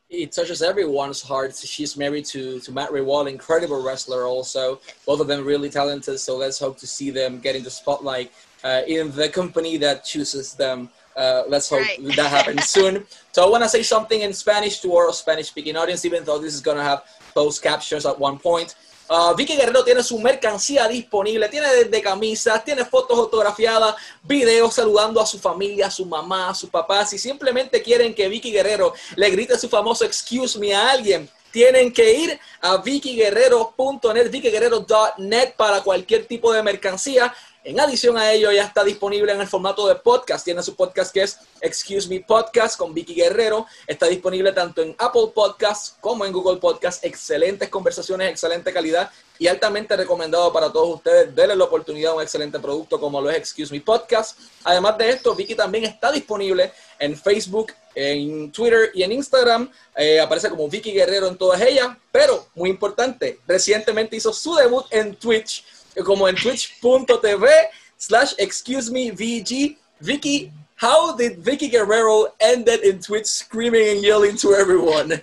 it 0.09 0.31
touches 0.31 0.61
everyone's 0.61 1.21
heart. 1.21 1.55
She's 1.55 1.95
married 1.95 2.25
to, 2.25 2.59
to 2.61 2.71
Matt 2.71 2.89
Rehwoldt, 2.89 3.29
incredible 3.29 3.83
wrestler 3.83 4.25
also. 4.25 4.79
Both 5.05 5.19
of 5.19 5.27
them 5.27 5.45
really 5.45 5.69
talented, 5.69 6.19
so 6.19 6.37
let's 6.37 6.59
hope 6.59 6.77
to 6.79 6.87
see 6.87 7.11
them 7.11 7.39
get 7.39 7.55
in 7.55 7.63
the 7.63 7.69
spotlight 7.69 8.31
uh, 8.63 8.81
in 8.87 9.11
the 9.11 9.29
company 9.29 9.77
that 9.77 10.03
chooses 10.03 10.53
them. 10.53 10.89
Uh, 11.15 11.43
let's 11.47 11.69
hope 11.69 11.81
right. 11.81 12.15
that 12.15 12.29
happens 12.29 12.69
soon. 12.69 13.05
So 13.31 13.45
I 13.45 13.49
want 13.49 13.63
to 13.63 13.69
say 13.69 13.83
something 13.83 14.21
in 14.21 14.33
Spanish 14.33 14.79
to 14.81 14.95
our 14.95 15.11
Spanish-speaking 15.13 15.75
audience, 15.75 16.05
even 16.05 16.23
though 16.23 16.39
this 16.39 16.53
is 16.53 16.61
going 16.61 16.77
to 16.77 16.83
have 16.83 17.03
closed 17.33 17.61
captions 17.61 18.05
at 18.05 18.17
one 18.17 18.39
point. 18.39 18.75
Uh, 19.09 19.35
Vicky 19.35 19.55
Guerrero 19.55 19.83
tiene 19.83 20.03
su 20.03 20.19
mercancía 20.19 20.87
disponible, 20.87 21.49
tiene 21.49 21.67
desde 21.73 21.99
camisas, 21.99 22.63
tiene 22.63 22.85
fotos 22.85 23.17
autografiadas, 23.17 23.95
videos 24.21 24.75
saludando 24.75 25.19
a 25.19 25.25
su 25.25 25.39
familia, 25.39 25.87
a 25.87 25.91
su 25.91 26.05
mamá, 26.05 26.49
a 26.49 26.53
sus 26.53 26.69
papás. 26.69 27.09
Si 27.09 27.17
simplemente 27.17 27.81
quieren 27.81 28.13
que 28.13 28.29
Vicky 28.29 28.51
Guerrero 28.51 28.93
le 29.15 29.31
grite 29.31 29.57
su 29.57 29.67
famoso 29.67 30.05
excuse 30.05 30.59
me 30.59 30.75
a 30.75 30.91
alguien, 30.91 31.27
tienen 31.51 31.91
que 31.91 32.13
ir 32.13 32.39
a 32.61 32.77
vickyguerrero.net, 32.77 34.29
vickyguerrero.net 34.29 35.53
para 35.55 35.81
cualquier 35.81 36.25
tipo 36.25 36.53
de 36.53 36.63
mercancía. 36.63 37.33
En 37.61 37.77
adición 37.77 38.17
a 38.17 38.31
ello, 38.31 38.53
ya 38.53 38.63
está 38.63 38.85
disponible 38.85 39.33
en 39.33 39.41
el 39.41 39.47
formato 39.47 39.85
de 39.85 39.95
podcast. 39.95 40.45
Tiene 40.45 40.63
su 40.63 40.77
podcast 40.77 41.13
que 41.13 41.23
es 41.23 41.39
Excuse 41.59 42.07
Me 42.07 42.21
Podcast 42.21 42.77
con 42.77 42.93
Vicky 42.93 43.13
Guerrero. 43.13 43.65
Está 43.85 44.05
disponible 44.05 44.53
tanto 44.53 44.81
en 44.81 44.95
Apple 44.97 45.31
Podcasts 45.35 45.97
como 45.99 46.25
en 46.25 46.31
Google 46.31 46.61
Podcasts. 46.61 47.03
Excelentes 47.03 47.67
conversaciones, 47.67 48.29
excelente 48.29 48.71
calidad 48.71 49.11
y 49.37 49.47
altamente 49.47 49.97
recomendado 49.97 50.53
para 50.53 50.71
todos 50.71 50.95
ustedes. 50.95 51.35
Denle 51.35 51.57
la 51.57 51.65
oportunidad 51.65 52.13
a 52.13 52.15
un 52.15 52.21
excelente 52.21 52.59
producto 52.59 52.97
como 52.97 53.19
lo 53.19 53.29
es 53.29 53.35
Excuse 53.35 53.73
Me 53.73 53.81
Podcast. 53.81 54.39
Además 54.63 54.97
de 54.97 55.09
esto, 55.09 55.35
Vicky 55.35 55.53
también 55.53 55.83
está 55.83 56.13
disponible 56.13 56.71
en 56.97 57.17
Facebook, 57.17 57.73
en 57.93 58.53
Twitter 58.53 58.91
y 58.93 59.03
en 59.03 59.11
Instagram. 59.11 59.69
Eh, 59.97 60.21
aparece 60.21 60.49
como 60.49 60.69
Vicky 60.69 60.93
Guerrero 60.93 61.27
en 61.27 61.37
todas 61.37 61.59
ellas. 61.59 61.89
Pero, 62.09 62.47
muy 62.55 62.69
importante, 62.69 63.41
recientemente 63.45 64.15
hizo 64.15 64.31
su 64.31 64.55
debut 64.55 64.85
en 64.91 65.17
Twitch 65.17 65.65
como 66.03 66.27
en 66.27 66.35
twitch.tv 66.35 67.65
slash 67.97 68.33
excuse 68.39 68.91
me 68.91 69.11
VG. 69.11 69.77
Vicky, 70.01 70.51
how 70.75 71.15
did 71.15 71.39
Vicky 71.39 71.67
Guerrero 71.67 72.27
end 72.39 72.67
it 72.69 72.83
in 72.83 72.99
Twitch 72.99 73.25
screaming 73.25 73.89
and 73.89 74.03
yelling 74.03 74.37
to 74.37 74.53
everyone? 74.53 75.13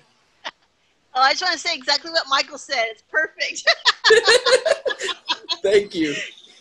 Oh, 1.15 1.23
I 1.23 1.31
just 1.31 1.43
want 1.43 1.55
to 1.55 1.59
say 1.59 1.75
exactly 1.75 2.11
what 2.11 2.25
Michael 2.29 2.59
said. 2.59 2.85
It's 2.91 3.03
perfect. 3.11 3.67
Thank 5.63 5.95
you. 5.95 6.15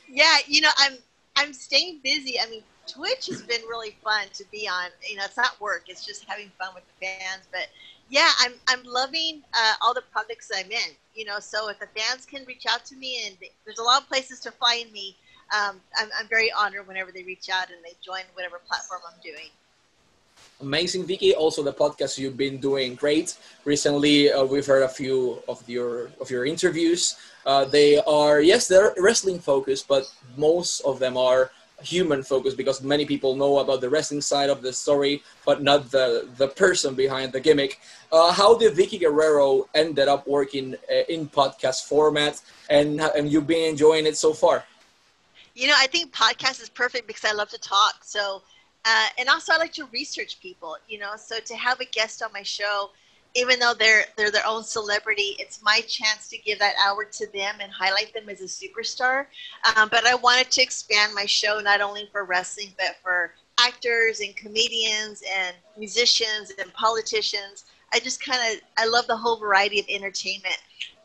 Yeah, 0.10 0.38
you 0.48 0.62
know, 0.62 0.70
I'm 0.78 0.94
I'm 1.36 1.52
staying 1.52 2.00
busy. 2.04 2.40
I 2.40 2.50
mean, 2.50 2.64
Twitch 2.88 3.28
has 3.28 3.42
been 3.42 3.62
really 3.64 3.98
fun 4.02 4.28
to 4.32 4.46
be 4.54 4.66
on. 4.66 4.92
You 5.06 5.18
know, 5.18 5.26
it's 5.26 5.36
not 5.36 5.60
work; 5.60 5.84
it's 5.88 6.06
just 6.06 6.24
having 6.26 6.50
fun 6.58 6.70
with 6.74 6.86
the 6.88 7.06
fans. 7.06 7.44
But 7.52 7.68
yeah, 8.10 8.30
I'm 8.40 8.54
I'm 8.68 8.84
loving 8.84 9.42
uh, 9.54 9.74
all 9.82 9.94
the 9.94 10.04
projects 10.12 10.52
I'm 10.56 10.72
in. 10.72 10.92
You 11.16 11.26
know, 11.26 11.40
so 11.40 11.70
if 11.70 11.80
the 11.80 11.88
fans 11.96 12.26
can 12.26 12.46
reach 12.46 12.66
out 12.70 12.86
to 12.86 12.96
me, 12.96 13.26
and 13.26 13.36
there's 13.66 13.80
a 13.80 13.84
lot 13.84 14.02
of 14.02 14.08
places 14.08 14.40
to 14.42 14.52
find 14.52 14.92
me, 14.92 15.16
um, 15.56 15.80
I'm, 15.98 16.10
I'm 16.20 16.28
very 16.28 16.52
honored 16.52 16.88
whenever 16.88 17.12
they 17.12 17.24
reach 17.24 17.50
out 17.50 17.70
and 17.70 17.78
they 17.84 17.94
join 18.04 18.22
whatever 18.34 18.60
platform 18.68 19.02
I'm 19.08 19.20
doing. 19.24 19.50
Amazing, 20.62 21.06
Vicky. 21.06 21.34
Also, 21.34 21.64
the 21.64 21.74
podcast 21.74 22.18
you've 22.18 22.38
been 22.38 22.58
doing 22.58 22.96
great. 22.96 23.38
Recently, 23.66 24.32
uh, 24.32 24.44
we've 24.44 24.66
heard 24.66 24.84
a 24.84 24.90
few 24.90 25.42
of 25.48 25.68
your 25.68 26.10
of 26.22 26.30
your 26.30 26.46
interviews. 26.46 27.16
Uh, 27.46 27.66
they 27.66 28.02
are 28.04 28.42
yes, 28.42 28.68
they're 28.68 28.94
wrestling 28.98 29.40
focused, 29.40 29.88
but 29.88 30.12
most 30.38 30.82
of 30.82 31.00
them 31.00 31.18
are 31.18 31.52
human 31.82 32.24
focus 32.24 32.54
because 32.54 32.82
many 32.82 33.06
people 33.06 33.36
know 33.36 33.60
about 33.60 33.82
the 33.82 33.90
wrestling 33.90 34.22
side 34.22 34.50
of 34.50 34.62
the 34.62 34.72
story, 34.72 35.24
but 35.46 35.62
not 35.62 35.92
the 35.92 36.28
the 36.38 36.48
person 36.48 36.96
behind 36.96 37.32
the 37.32 37.40
gimmick. 37.40 37.80
Uh, 38.12 38.32
how 38.32 38.58
did 38.58 38.76
vicky 38.76 38.98
Guerrero 38.98 39.68
ended 39.74 40.08
up 40.08 40.28
working 40.28 40.76
uh, 40.92 41.04
in 41.10 41.28
podcast 41.28 41.84
format, 41.88 42.42
and 42.70 43.02
and 43.02 43.30
you've 43.32 43.48
been 43.48 43.70
enjoying 43.70 44.06
it 44.06 44.18
so 44.18 44.34
far? 44.34 44.64
You 45.56 45.68
know, 45.68 45.76
I 45.78 45.88
think 45.88 46.14
podcast 46.14 46.62
is 46.62 46.70
perfect 46.70 47.08
because 47.08 47.26
I 47.26 47.34
love 47.34 47.50
to 47.50 47.60
talk. 47.60 48.04
So, 48.04 48.42
uh, 48.84 49.08
and 49.18 49.30
also 49.30 49.54
I 49.54 49.58
like 49.58 49.74
to 49.74 49.86
research 49.94 50.40
people. 50.42 50.78
You 50.88 51.00
know, 51.00 51.14
so 51.18 51.40
to 51.40 51.56
have 51.56 51.80
a 51.80 51.86
guest 51.86 52.22
on 52.22 52.32
my 52.34 52.44
show, 52.44 52.92
even 53.36 53.60
though 53.60 53.74
they're 53.78 54.06
they're 54.18 54.32
their 54.32 54.48
own 54.48 54.64
celebrity, 54.64 55.36
it's 55.40 55.62
my 55.62 55.82
chance 55.88 56.30
to 56.30 56.38
give 56.38 56.58
that 56.60 56.74
hour 56.84 57.04
to 57.06 57.28
them 57.34 57.56
and 57.62 57.72
highlight 57.72 58.14
them 58.14 58.30
as 58.30 58.42
a 58.42 58.46
superstar. 58.46 59.26
Um, 59.76 59.90
but 59.90 60.06
I 60.08 60.16
wanted 60.16 60.50
to 60.52 60.62
expand 60.62 61.14
my 61.14 61.26
show 61.26 61.60
not 61.60 61.82
only 61.82 62.08
for 62.12 62.24
wrestling 62.24 62.74
but 62.78 62.96
for 63.04 63.34
actors 63.60 64.20
and 64.20 64.36
comedians 64.36 65.22
and 65.38 65.56
musicians 65.78 66.52
and 66.60 66.74
politicians. 66.74 67.66
I 67.94 68.00
just 68.00 68.24
kind 68.24 68.40
of 68.54 68.62
I 68.78 68.88
love 68.88 69.08
the 69.08 69.18
whole 69.18 69.38
variety 69.38 69.80
of 69.80 69.86
entertainment. 69.90 70.58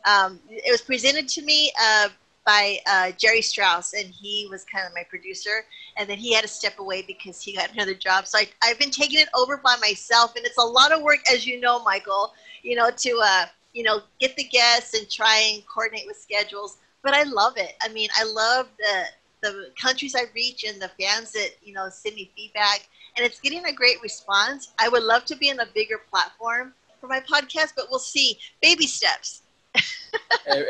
Um, 0.07 0.41
it 0.49 0.71
was 0.71 0.81
presented 0.81 1.29
to 1.29 1.43
me 1.43 1.73
uh, 1.81 2.09
by 2.47 2.79
uh, 2.87 3.13
Jerry 3.13 3.43
Strauss, 3.43 3.93
and 3.93 4.07
he 4.07 4.49
was 4.51 4.65
kind 4.65 4.87
of 4.87 4.95
my 4.95 5.05
producer. 5.09 5.65
And 5.97 6.09
then 6.09 6.19
he 6.19 6.33
had 6.33 6.43
to 6.43 6.49
step 6.49 6.79
away 6.79 7.03
because 7.03 7.41
he 7.41 7.55
got 7.55 7.73
another 7.73 7.95
job. 7.95 8.27
So 8.27 8.39
I, 8.39 8.49
I've 8.63 8.79
been 8.79 8.91
taking 8.91 9.21
it 9.21 9.29
over 9.35 9.57
by 9.57 9.77
myself, 9.81 10.35
and 10.37 10.45
it's 10.45 10.59
a 10.59 10.63
lot 10.63 10.93
of 10.93 11.03
work, 11.03 11.19
as 11.33 11.47
you 11.47 11.61
know, 11.61 11.83
Michael. 11.83 12.33
You 12.63 12.77
know, 12.77 12.91
to 12.91 13.21
uh, 13.25 13.47
you 13.73 13.83
know 13.83 14.01
get 14.21 14.37
the 14.37 14.45
guests 14.45 14.99
and 14.99 15.09
try 15.09 15.53
and 15.55 15.67
coordinate 15.67 16.07
with 16.07 16.17
schedules. 16.17 16.79
But 17.03 17.15
I 17.15 17.23
love 17.25 17.55
it. 17.57 17.75
I 17.83 17.89
mean, 17.89 18.09
I 18.17 18.25
love 18.25 18.69
the 18.79 19.05
the 19.43 19.71
countries 19.81 20.15
I 20.15 20.25
reach 20.35 20.65
and 20.65 20.81
the 20.81 20.91
fans 21.01 21.33
that 21.33 21.51
you 21.63 21.73
know 21.73 21.89
send 21.91 22.15
me 22.17 22.31
feedback, 22.37 22.89
and 23.17 23.25
it's 23.27 23.41
getting 23.41 23.65
a 23.67 23.73
great 23.73 24.01
response. 24.03 24.73
I 24.79 24.89
would 24.89 25.03
love 25.03 25.25
to 25.27 25.37
be 25.37 25.49
in 25.49 25.61
a 25.61 25.67
bigger 25.75 25.99
platform 26.11 26.75
for 27.01 27.07
my 27.07 27.21
podcast, 27.21 27.73
but 27.77 27.87
we'll 27.91 27.99
see. 27.99 28.39
Baby 28.61 28.87
steps 28.87 29.43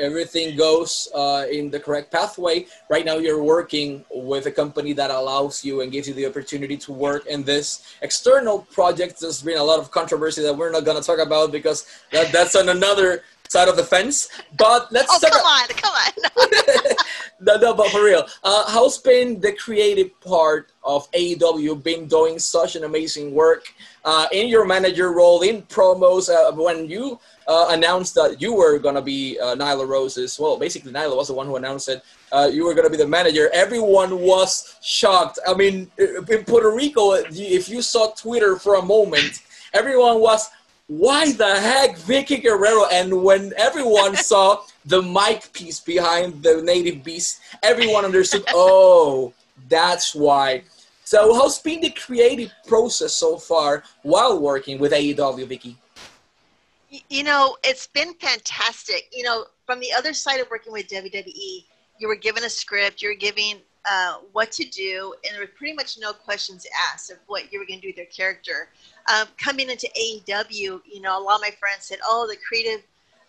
everything 0.00 0.56
goes 0.56 1.08
uh, 1.14 1.46
in 1.50 1.70
the 1.70 1.80
correct 1.80 2.10
pathway. 2.10 2.66
Right 2.88 3.04
now, 3.04 3.16
you're 3.16 3.42
working 3.42 4.04
with 4.10 4.46
a 4.46 4.50
company 4.50 4.92
that 4.94 5.10
allows 5.10 5.64
you 5.64 5.80
and 5.80 5.92
gives 5.92 6.08
you 6.08 6.14
the 6.14 6.26
opportunity 6.26 6.76
to 6.78 6.92
work 6.92 7.26
in 7.26 7.44
this 7.44 7.96
external 8.02 8.60
project. 8.72 9.20
There's 9.20 9.42
been 9.42 9.58
a 9.58 9.64
lot 9.64 9.78
of 9.78 9.90
controversy 9.90 10.42
that 10.42 10.54
we're 10.56 10.70
not 10.70 10.84
going 10.84 11.00
to 11.00 11.06
talk 11.06 11.18
about 11.18 11.52
because 11.52 11.86
that, 12.12 12.32
that's 12.32 12.56
on 12.56 12.68
another 12.68 13.22
side 13.50 13.68
of 13.68 13.76
the 13.76 13.82
fence. 13.84 14.28
But 14.56 14.92
let's 14.92 15.10
oh, 15.10 15.18
come 15.28 15.44
on, 15.44 15.68
come 15.68 15.92
on. 15.92 16.94
no, 17.40 17.56
no, 17.56 17.74
but 17.74 17.90
for 17.90 18.04
real, 18.04 18.24
uh, 18.44 18.70
how's 18.70 18.98
been 18.98 19.40
the 19.40 19.52
creative 19.52 20.18
part 20.20 20.70
of 20.84 21.10
AEW? 21.12 21.82
Been 21.82 22.06
doing 22.06 22.38
such 22.38 22.76
an 22.76 22.84
amazing 22.84 23.34
work 23.34 23.74
uh, 24.04 24.26
in 24.32 24.48
your 24.48 24.64
manager 24.64 25.12
role 25.12 25.42
in 25.42 25.62
promos 25.62 26.30
uh, 26.30 26.52
when 26.52 26.88
you 26.88 27.18
uh, 27.48 27.66
announced 27.70 28.14
that 28.14 28.40
you 28.40 28.54
were 28.54 28.78
going 28.78 28.94
to 28.94 29.02
be 29.02 29.36
uh, 29.40 29.56
Nyla 29.56 29.86
Rose's. 29.86 30.38
Well, 30.38 30.56
basically, 30.56 30.92
Nyla 30.92 31.16
was 31.16 31.26
the 31.26 31.34
one 31.34 31.46
who 31.46 31.56
announced 31.56 31.88
it. 31.88 32.02
Uh, 32.30 32.48
you 32.52 32.64
were 32.64 32.74
going 32.74 32.86
to 32.86 32.90
be 32.90 32.96
the 32.96 33.08
manager. 33.08 33.50
Everyone 33.52 34.20
was 34.20 34.76
shocked. 34.80 35.40
I 35.46 35.54
mean, 35.54 35.90
in 35.98 36.44
Puerto 36.44 36.70
Rico, 36.70 37.14
if 37.14 37.68
you 37.68 37.82
saw 37.82 38.12
Twitter 38.12 38.56
for 38.56 38.76
a 38.76 38.82
moment, 38.82 39.42
everyone 39.74 40.20
was, 40.20 40.48
why 40.90 41.30
the 41.30 41.54
heck 41.54 41.96
Vicky 41.98 42.38
Guerrero? 42.38 42.86
And 42.90 43.22
when 43.22 43.52
everyone 43.56 44.16
saw 44.30 44.64
the 44.84 45.00
mic 45.00 45.52
piece 45.52 45.78
behind 45.78 46.42
the 46.42 46.62
native 46.62 47.04
beast, 47.04 47.40
everyone 47.62 48.04
understood, 48.04 48.42
oh, 48.54 49.32
that's 49.68 50.16
why. 50.16 50.64
So, 51.04 51.32
how's 51.32 51.60
been 51.60 51.80
the 51.80 51.90
creative 51.90 52.52
process 52.66 53.14
so 53.14 53.36
far 53.36 53.84
while 54.02 54.40
working 54.40 54.80
with 54.80 54.90
AEW, 54.90 55.46
Vicky? 55.46 55.76
You 57.08 57.22
know, 57.22 57.56
it's 57.62 57.86
been 57.86 58.14
fantastic. 58.14 59.08
You 59.12 59.22
know, 59.22 59.44
from 59.66 59.78
the 59.78 59.92
other 59.92 60.12
side 60.12 60.40
of 60.40 60.50
working 60.50 60.72
with 60.72 60.88
WWE, 60.88 61.64
you 62.00 62.08
were 62.08 62.16
given 62.16 62.42
a 62.42 62.50
script, 62.50 63.00
you 63.00 63.10
were 63.10 63.14
given 63.14 63.60
uh, 63.88 64.16
what 64.32 64.50
to 64.52 64.64
do, 64.64 65.14
and 65.24 65.34
there 65.34 65.40
was 65.40 65.50
pretty 65.56 65.74
much 65.74 65.98
no 65.98 66.12
questions 66.12 66.66
asked 66.92 67.10
of 67.10 67.18
what 67.28 67.52
you 67.52 67.60
were 67.60 67.64
going 67.66 67.80
to 67.80 67.82
do 67.82 67.88
with 67.88 67.96
your 67.96 68.06
character. 68.06 68.68
Um, 69.08 69.28
coming 69.38 69.70
into 69.70 69.88
AEW, 69.98 70.82
you 70.84 71.00
know, 71.00 71.18
a 71.18 71.22
lot 71.22 71.36
of 71.36 71.40
my 71.40 71.50
friends 71.58 71.86
said, 71.86 71.98
"Oh, 72.04 72.26
the 72.28 72.36
creative 72.36 72.82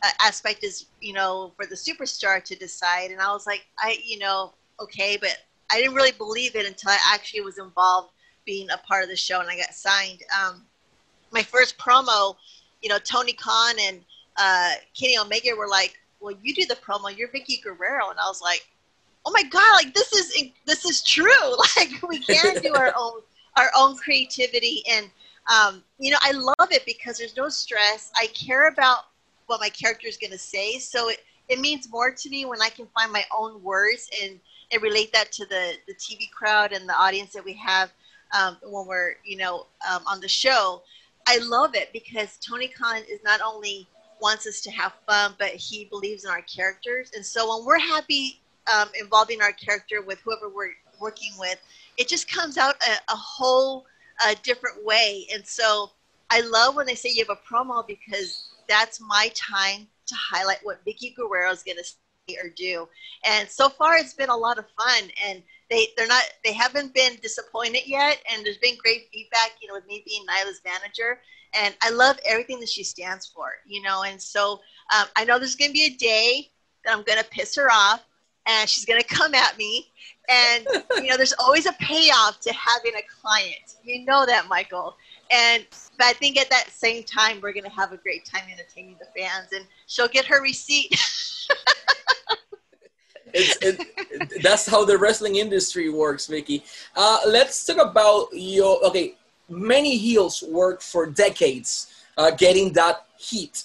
uh, 0.03 0.09
aspect 0.19 0.63
is, 0.63 0.85
you 0.99 1.13
know, 1.13 1.53
for 1.55 1.65
the 1.65 1.75
superstar 1.75 2.43
to 2.43 2.55
decide," 2.55 3.11
and 3.11 3.21
I 3.21 3.31
was 3.31 3.47
like, 3.47 3.65
"I, 3.79 3.97
you 4.03 4.19
know, 4.19 4.53
okay," 4.79 5.17
but 5.17 5.37
I 5.71 5.77
didn't 5.77 5.95
really 5.95 6.11
believe 6.11 6.55
it 6.55 6.65
until 6.65 6.91
I 6.91 6.99
actually 7.13 7.41
was 7.41 7.57
involved 7.57 8.11
being 8.45 8.69
a 8.69 8.77
part 8.77 9.03
of 9.03 9.09
the 9.09 9.15
show 9.15 9.39
and 9.39 9.49
I 9.49 9.55
got 9.55 9.73
signed. 9.73 10.23
Um, 10.35 10.65
my 11.31 11.43
first 11.43 11.77
promo 11.77 12.35
you 12.81 12.89
know, 12.89 12.99
Tony 12.99 13.33
Khan 13.33 13.75
and 13.79 14.01
uh, 14.37 14.73
Kenny 14.99 15.17
Omega 15.17 15.55
were 15.55 15.67
like, 15.67 15.99
"Well, 16.19 16.35
you 16.41 16.53
do 16.53 16.65
the 16.65 16.75
promo. 16.75 17.15
You're 17.15 17.29
Vickie 17.29 17.61
Guerrero," 17.63 18.09
and 18.09 18.19
I 18.19 18.27
was 18.27 18.41
like, 18.41 18.67
"Oh 19.25 19.31
my 19.31 19.43
god! 19.43 19.73
Like 19.75 19.93
this 19.93 20.11
is 20.13 20.51
this 20.65 20.85
is 20.85 21.03
true. 21.03 21.31
Like 21.77 22.01
we 22.07 22.19
can 22.19 22.55
do 22.61 22.73
our 22.73 22.93
own 22.97 23.21
our 23.57 23.71
own 23.75 23.97
creativity, 23.97 24.83
and 24.89 25.09
um, 25.49 25.83
you 25.99 26.11
know, 26.11 26.17
I 26.21 26.31
love 26.31 26.71
it 26.71 26.85
because 26.85 27.17
there's 27.17 27.35
no 27.35 27.49
stress. 27.49 28.11
I 28.15 28.27
care 28.27 28.67
about 28.67 29.05
what 29.47 29.59
my 29.59 29.69
character 29.69 30.07
is 30.07 30.17
going 30.17 30.31
to 30.31 30.37
say, 30.37 30.77
so 30.79 31.09
it 31.09 31.19
it 31.49 31.59
means 31.59 31.89
more 31.89 32.11
to 32.11 32.29
me 32.29 32.45
when 32.45 32.61
I 32.61 32.69
can 32.69 32.87
find 32.93 33.11
my 33.11 33.25
own 33.37 33.61
words 33.61 34.09
and 34.23 34.39
and 34.71 34.81
relate 34.81 35.11
that 35.13 35.31
to 35.33 35.45
the 35.45 35.73
the 35.87 35.93
TV 35.95 36.29
crowd 36.31 36.71
and 36.71 36.87
the 36.87 36.95
audience 36.95 37.33
that 37.33 37.43
we 37.43 37.53
have 37.53 37.91
um, 38.37 38.57
when 38.63 38.87
we're 38.87 39.15
you 39.25 39.37
know 39.37 39.67
um, 39.89 40.03
on 40.07 40.19
the 40.21 40.29
show. 40.29 40.83
I 41.27 41.37
love 41.37 41.75
it 41.75 41.91
because 41.93 42.37
Tony 42.37 42.67
Khan 42.67 43.01
is 43.09 43.19
not 43.23 43.41
only 43.41 43.87
wants 44.21 44.47
us 44.47 44.61
to 44.61 44.71
have 44.71 44.93
fun, 45.07 45.35
but 45.39 45.49
he 45.49 45.85
believes 45.85 46.23
in 46.23 46.31
our 46.31 46.41
characters. 46.43 47.11
And 47.15 47.25
so 47.25 47.57
when 47.57 47.65
we're 47.65 47.79
happy 47.79 48.39
um, 48.73 48.89
involving 48.99 49.41
our 49.41 49.51
character 49.51 50.01
with 50.01 50.19
whoever 50.21 50.49
we're 50.49 50.73
working 50.99 51.31
with, 51.39 51.57
it 51.97 52.07
just 52.07 52.31
comes 52.31 52.57
out 52.57 52.75
a, 52.87 53.13
a 53.13 53.15
whole 53.15 53.85
uh, 54.23 54.35
different 54.43 54.83
way. 54.83 55.27
And 55.33 55.45
so 55.45 55.91
I 56.29 56.41
love 56.41 56.75
when 56.75 56.85
they 56.85 56.95
say 56.95 57.09
you 57.09 57.25
have 57.27 57.37
a 57.37 57.53
promo 57.53 57.85
because 57.85 58.49
that's 58.67 59.01
my 59.01 59.31
time 59.35 59.87
to 60.07 60.15
highlight 60.15 60.59
what 60.63 60.83
Vicky 60.85 61.13
Guerrero 61.17 61.51
is 61.51 61.63
going 61.63 61.77
to 61.77 61.83
say 61.83 62.37
or 62.41 62.49
do. 62.49 62.87
And 63.25 63.49
so 63.49 63.69
far, 63.69 63.97
it's 63.97 64.13
been 64.13 64.29
a 64.29 64.35
lot 64.35 64.57
of 64.57 64.65
fun. 64.77 65.03
And 65.27 65.43
they 65.71 65.87
they're 65.97 66.05
not 66.05 66.23
they 66.43 66.53
haven't 66.53 66.93
been 66.93 67.15
disappointed 67.21 67.83
yet, 67.87 68.21
and 68.31 68.45
there's 68.45 68.57
been 68.57 68.75
great 68.77 69.07
feedback. 69.11 69.51
You 69.61 69.69
know, 69.69 69.73
with 69.75 69.87
me 69.87 70.03
being 70.05 70.23
Nyla's 70.27 70.61
manager, 70.63 71.19
and 71.53 71.73
I 71.81 71.89
love 71.89 72.19
everything 72.25 72.59
that 72.59 72.69
she 72.69 72.83
stands 72.83 73.25
for. 73.25 73.53
You 73.65 73.81
know, 73.81 74.03
and 74.03 74.21
so 74.21 74.59
um, 74.95 75.07
I 75.15 75.23
know 75.23 75.39
there's 75.39 75.55
going 75.55 75.69
to 75.69 75.73
be 75.73 75.85
a 75.85 75.97
day 75.97 76.51
that 76.85 76.95
I'm 76.95 77.03
going 77.03 77.19
to 77.19 77.29
piss 77.29 77.55
her 77.55 77.71
off, 77.71 78.03
and 78.45 78.69
she's 78.69 78.85
going 78.85 79.01
to 79.01 79.07
come 79.07 79.33
at 79.33 79.57
me. 79.57 79.87
And 80.31 80.65
you 80.95 81.07
know, 81.07 81.17
there's 81.17 81.33
always 81.39 81.65
a 81.65 81.73
payoff 81.73 82.39
to 82.41 82.53
having 82.53 82.93
a 82.95 83.03
client. 83.21 83.75
You 83.83 84.05
know 84.05 84.25
that, 84.25 84.47
Michael. 84.47 84.95
And 85.31 85.65
but 85.97 86.07
I 86.07 86.13
think 86.13 86.37
at 86.37 86.49
that 86.49 86.69
same 86.69 87.03
time, 87.03 87.39
we're 87.41 87.53
going 87.53 87.65
to 87.65 87.71
have 87.71 87.91
a 87.91 87.97
great 87.97 88.25
time 88.25 88.43
entertaining 88.51 88.97
the 88.99 89.07
fans, 89.19 89.49
and 89.53 89.65
she'll 89.87 90.07
get 90.07 90.25
her 90.25 90.41
receipt. 90.41 90.91
it's, 93.33 93.57
it, 93.61 94.41
that's 94.41 94.67
how 94.67 94.85
the 94.85 94.97
wrestling 94.97 95.35
industry 95.35 95.89
works, 95.89 96.27
Vicky. 96.27 96.63
Uh, 96.95 97.19
let's 97.27 97.65
talk 97.65 97.77
about 97.77 98.27
your 98.33 98.83
okay. 98.85 99.15
Many 99.49 99.97
heels 99.97 100.43
work 100.47 100.81
for 100.81 101.05
decades, 101.07 102.05
uh, 102.17 102.31
getting 102.31 102.71
that 102.73 103.05
heat. 103.17 103.63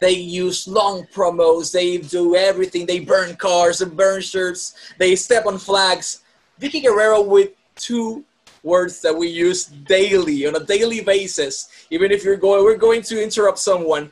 They 0.00 0.12
use 0.12 0.68
long 0.68 1.06
promos. 1.14 1.72
They 1.72 1.98
do 1.98 2.36
everything. 2.36 2.86
They 2.86 3.00
burn 3.00 3.36
cars 3.36 3.80
and 3.80 3.96
burn 3.96 4.20
shirts. 4.20 4.74
They 4.98 5.16
step 5.16 5.46
on 5.46 5.58
flags. 5.58 6.20
Vicky 6.58 6.80
Guerrero 6.80 7.22
with 7.22 7.50
two 7.76 8.24
words 8.62 9.00
that 9.02 9.16
we 9.16 9.28
use 9.28 9.66
daily 9.66 10.46
on 10.46 10.56
a 10.56 10.64
daily 10.64 11.00
basis. 11.00 11.68
Even 11.90 12.10
if 12.10 12.24
you're 12.24 12.36
going, 12.36 12.64
we're 12.64 12.76
going 12.76 13.02
to 13.02 13.22
interrupt 13.22 13.58
someone 13.58 14.10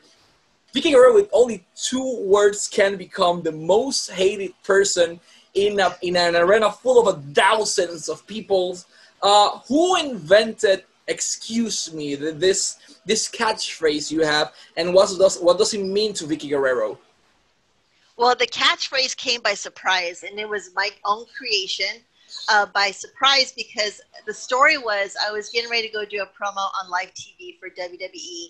Vicky 0.75 0.91
Guerrero 0.91 1.13
with 1.13 1.29
only 1.31 1.65
two 1.73 2.17
words 2.25 2.67
can 2.67 2.97
become 2.97 3.41
the 3.41 3.51
most 3.53 4.11
hated 4.11 4.51
person 4.61 5.21
in, 5.53 5.79
a, 5.79 5.95
in 6.01 6.17
an 6.17 6.35
arena 6.35 6.69
full 6.69 7.07
of 7.07 7.23
thousands 7.33 8.09
of 8.09 8.27
people. 8.27 8.77
Uh, 9.23 9.59
who 9.69 9.95
invented 9.95 10.83
excuse 11.07 11.93
me, 11.93 12.15
this 12.15 12.97
this 13.05 13.29
catchphrase 13.29 14.11
you 14.11 14.21
have, 14.21 14.53
and 14.77 14.93
what 14.93 15.09
does 15.17 15.39
what 15.39 15.57
does 15.57 15.73
it 15.73 15.83
mean 15.83 16.13
to 16.13 16.25
Vickie 16.25 16.49
Guerrero? 16.49 16.97
Well, 18.17 18.35
the 18.35 18.47
catchphrase 18.47 19.15
came 19.17 19.41
by 19.41 19.53
surprise, 19.53 20.23
and 20.23 20.39
it 20.39 20.47
was 20.47 20.71
my 20.73 20.89
own 21.03 21.25
creation 21.37 22.01
uh, 22.49 22.65
by 22.67 22.91
surprise 22.91 23.51
because 23.51 24.01
the 24.25 24.33
story 24.33 24.77
was 24.77 25.15
I 25.21 25.31
was 25.31 25.49
getting 25.49 25.69
ready 25.69 25.87
to 25.87 25.93
go 25.93 26.05
do 26.05 26.21
a 26.21 26.25
promo 26.25 26.69
on 26.81 26.89
live 26.89 27.13
TV 27.13 27.59
for 27.59 27.69
WWE, 27.69 28.47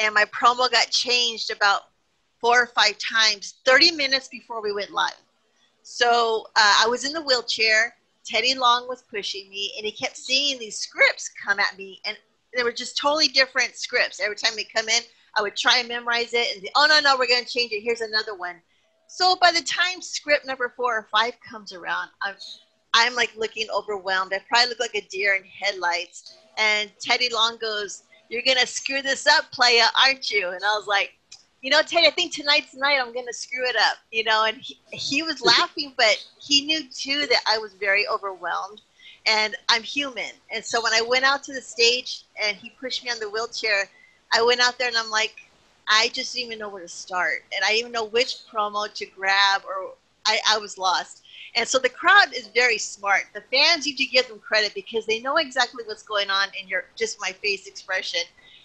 and 0.00 0.14
my 0.14 0.24
promo 0.26 0.70
got 0.70 0.90
changed 0.90 1.50
about 1.50 1.82
four 2.40 2.62
or 2.62 2.66
five 2.66 2.96
times 2.98 3.54
30 3.64 3.92
minutes 3.92 4.28
before 4.28 4.62
we 4.62 4.72
went 4.72 4.92
live. 4.92 5.12
So 5.82 6.46
uh, 6.54 6.74
I 6.84 6.86
was 6.86 7.04
in 7.04 7.12
the 7.12 7.22
wheelchair. 7.22 7.94
Teddy 8.28 8.54
Long 8.54 8.86
was 8.88 9.02
pushing 9.02 9.48
me, 9.48 9.72
and 9.76 9.86
he 9.86 9.92
kept 9.92 10.16
seeing 10.16 10.58
these 10.58 10.78
scripts 10.78 11.30
come 11.44 11.58
at 11.58 11.78
me, 11.78 12.00
and 12.04 12.16
they 12.54 12.62
were 12.62 12.72
just 12.72 12.98
totally 12.98 13.28
different 13.28 13.76
scripts. 13.76 14.20
Every 14.20 14.36
time 14.36 14.54
they 14.54 14.64
come 14.64 14.88
in, 14.88 15.02
I 15.36 15.42
would 15.42 15.56
try 15.56 15.78
and 15.78 15.88
memorize 15.88 16.34
it, 16.34 16.54
and 16.54 16.62
say, 16.62 16.70
oh 16.76 16.86
no, 16.88 17.00
no, 17.00 17.16
we're 17.18 17.28
going 17.28 17.44
to 17.44 17.50
change 17.50 17.72
it. 17.72 17.82
Here's 17.82 18.00
another 18.00 18.34
one. 18.34 18.56
So 19.06 19.36
by 19.40 19.52
the 19.52 19.62
time 19.62 20.02
script 20.02 20.46
number 20.46 20.72
four 20.76 20.96
or 20.96 21.08
five 21.10 21.32
comes 21.48 21.72
around, 21.72 22.10
I'm 22.22 22.34
I'm 22.94 23.14
like 23.14 23.32
looking 23.36 23.66
overwhelmed. 23.74 24.32
I 24.34 24.40
probably 24.48 24.70
look 24.70 24.80
like 24.80 24.94
a 24.94 25.06
deer 25.08 25.34
in 25.34 25.44
headlights. 25.44 26.36
And 26.58 26.90
Teddy 27.00 27.28
Long 27.32 27.56
goes, 27.58 28.02
"You're 28.28 28.42
gonna 28.42 28.66
screw 28.66 29.00
this 29.00 29.26
up, 29.26 29.50
playa, 29.50 29.86
aren't 30.02 30.30
you?" 30.30 30.48
And 30.48 30.62
I 30.62 30.76
was 30.76 30.86
like, 30.86 31.12
"You 31.60 31.70
know, 31.70 31.82
Teddy, 31.82 32.06
I 32.06 32.10
think 32.10 32.32
tonight's 32.32 32.74
night 32.74 32.98
I'm 33.00 33.12
gonna 33.12 33.32
screw 33.32 33.66
it 33.66 33.76
up." 33.76 33.98
You 34.12 34.24
know, 34.24 34.44
and 34.44 34.58
he, 34.58 34.78
he 34.92 35.22
was 35.22 35.40
laughing, 35.58 35.94
but 35.96 36.24
he 36.40 36.62
knew 36.62 36.88
too 36.88 37.26
that 37.26 37.42
I 37.46 37.58
was 37.58 37.74
very 37.74 38.06
overwhelmed. 38.08 38.80
And 39.26 39.56
I'm 39.68 39.82
human. 39.82 40.30
And 40.50 40.64
so 40.64 40.82
when 40.82 40.94
I 40.94 41.02
went 41.02 41.24
out 41.24 41.42
to 41.44 41.52
the 41.52 41.60
stage 41.60 42.22
and 42.42 42.56
he 42.56 42.70
pushed 42.80 43.04
me 43.04 43.10
on 43.10 43.18
the 43.18 43.28
wheelchair, 43.28 43.90
I 44.32 44.42
went 44.42 44.60
out 44.60 44.78
there 44.78 44.88
and 44.88 44.96
I'm 44.96 45.10
like, 45.10 45.36
I 45.86 46.08
just 46.14 46.34
didn't 46.34 46.46
even 46.46 46.58
know 46.58 46.68
where 46.68 46.82
to 46.82 46.88
start. 46.88 47.44
And 47.54 47.64
I 47.64 47.68
didn't 47.68 47.80
even 47.80 47.92
know 47.92 48.04
which 48.04 48.36
promo 48.50 48.92
to 48.92 49.06
grab 49.06 49.62
or 49.66 49.94
I, 50.26 50.38
I 50.48 50.58
was 50.58 50.78
lost. 50.78 51.24
And 51.54 51.66
so 51.66 51.78
the 51.78 51.88
crowd 51.88 52.34
is 52.34 52.48
very 52.48 52.78
smart. 52.78 53.24
The 53.34 53.42
fans, 53.52 53.86
you 53.86 53.96
do 53.96 54.06
give 54.06 54.28
them 54.28 54.38
credit 54.38 54.74
because 54.74 55.06
they 55.06 55.20
know 55.20 55.36
exactly 55.36 55.82
what's 55.86 56.02
going 56.02 56.30
on 56.30 56.48
in 56.60 56.68
your 56.68 56.84
just 56.96 57.20
my 57.20 57.32
face 57.32 57.66
expression. 57.66 58.20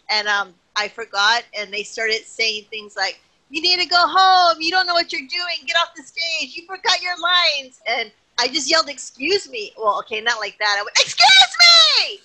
And 0.09 0.27
um, 0.27 0.53
I 0.75 0.88
forgot, 0.88 1.44
and 1.58 1.72
they 1.74 1.84
started 1.84 2.25
saying 2.25 2.65
things 2.70 2.96
like, 2.96 3.20
"You 3.50 3.62
need 3.62 3.80
to 3.80 3.88
go 3.88 4.08
home. 4.08 4.62
You 4.62 4.72
don't 4.72 4.88
know 4.88 4.94
what 4.94 5.12
you're 5.12 5.27
doing. 5.27 5.65
Get 5.65 5.77
off 5.77 5.96
the 5.96 6.03
stage. 6.03 6.56
You 6.56 6.65
forgot 6.65 7.01
your 7.01 7.15
lines." 7.20 7.82
And 7.88 8.12
I 8.39 8.48
just 8.48 8.70
yelled, 8.70 8.89
"Excuse 8.89 9.50
me." 9.50 9.74
Well, 9.77 10.00
okay, 10.00 10.22
not 10.22 10.39
like 10.39 10.58
that. 10.60 10.77
I 10.80 10.84
went, 10.84 10.98
"Excuse 11.00 11.58
me," 11.60 12.22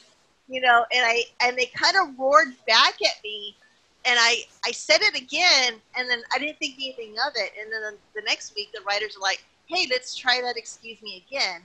you 0.49 0.61
know, 0.61 0.85
and 0.93 1.05
I 1.07 1.25
and 1.41 1.57
they 1.57 1.67
kind 1.67 1.97
of 1.97 2.19
roared 2.19 2.55
back 2.67 2.95
at 3.03 3.23
me 3.23 3.57
and 4.05 4.19
I, 4.19 4.45
I 4.65 4.73
said 4.73 5.01
it 5.03 5.15
again, 5.15 5.75
and 5.97 6.09
then 6.09 6.23
I 6.35 6.39
didn't 6.39 6.59
think 6.59 6.77
anything 6.77 7.15
of 7.27 7.33
it. 7.35 7.53
And 7.61 7.71
then 7.71 7.99
the 8.15 8.23
next 8.23 8.55
week, 8.55 8.71
the 8.73 8.81
writers 8.87 9.17
were 9.17 9.23
like, 9.23 9.45
hey, 9.67 9.87
let's 9.91 10.17
try 10.17 10.41
that 10.43 10.57
excuse 10.57 11.01
me 11.03 11.25
again. 11.29 11.61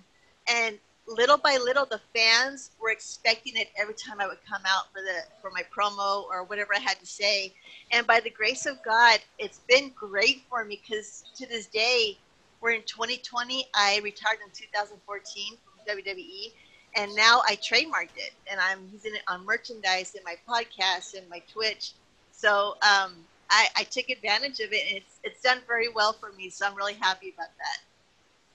And 0.47 0.77
little 1.07 1.37
by 1.37 1.57
little, 1.57 1.85
the 1.85 2.01
fans 2.15 2.71
were 2.81 2.89
expecting 2.89 3.55
it 3.57 3.69
every 3.77 3.93
time 3.93 4.19
I 4.19 4.27
would 4.27 4.43
come 4.47 4.61
out 4.67 4.91
for 4.93 5.01
the 5.01 5.23
for 5.41 5.51
my 5.51 5.63
promo 5.75 6.23
or 6.25 6.43
whatever 6.43 6.75
I 6.75 6.79
had 6.79 6.99
to 6.99 7.05
say. 7.05 7.53
And 7.91 8.07
by 8.07 8.19
the 8.19 8.29
grace 8.29 8.65
of 8.65 8.81
God, 8.83 9.19
it's 9.37 9.59
been 9.67 9.91
great 9.95 10.43
for 10.49 10.63
me 10.63 10.81
because 10.81 11.23
to 11.35 11.47
this 11.47 11.67
day, 11.67 12.17
we're 12.61 12.71
in 12.71 12.83
2020. 12.83 13.65
I 13.75 13.99
retired 14.03 14.39
in 14.45 14.51
2014 14.53 15.57
from 15.63 15.97
WWE, 15.97 16.53
and 16.95 17.13
now 17.15 17.41
I 17.45 17.57
trademarked 17.57 18.17
it, 18.17 18.31
and 18.49 18.59
I'm 18.59 18.87
using 18.91 19.13
it 19.15 19.21
on 19.27 19.45
merchandise 19.45 20.15
in 20.15 20.23
my 20.23 20.35
podcast 20.47 21.17
and 21.17 21.27
my 21.29 21.41
Twitch. 21.51 21.91
So 22.31 22.75
um, 22.81 23.15
I, 23.49 23.67
I 23.75 23.83
took 23.83 24.09
advantage 24.09 24.59
of 24.59 24.71
it, 24.71 24.87
and 24.87 24.97
it's 24.97 25.19
it's 25.23 25.41
done 25.41 25.59
very 25.67 25.89
well 25.89 26.13
for 26.13 26.31
me. 26.31 26.49
So 26.49 26.65
I'm 26.65 26.75
really 26.75 26.95
happy 26.95 27.33
about 27.35 27.49
that. 27.57 27.92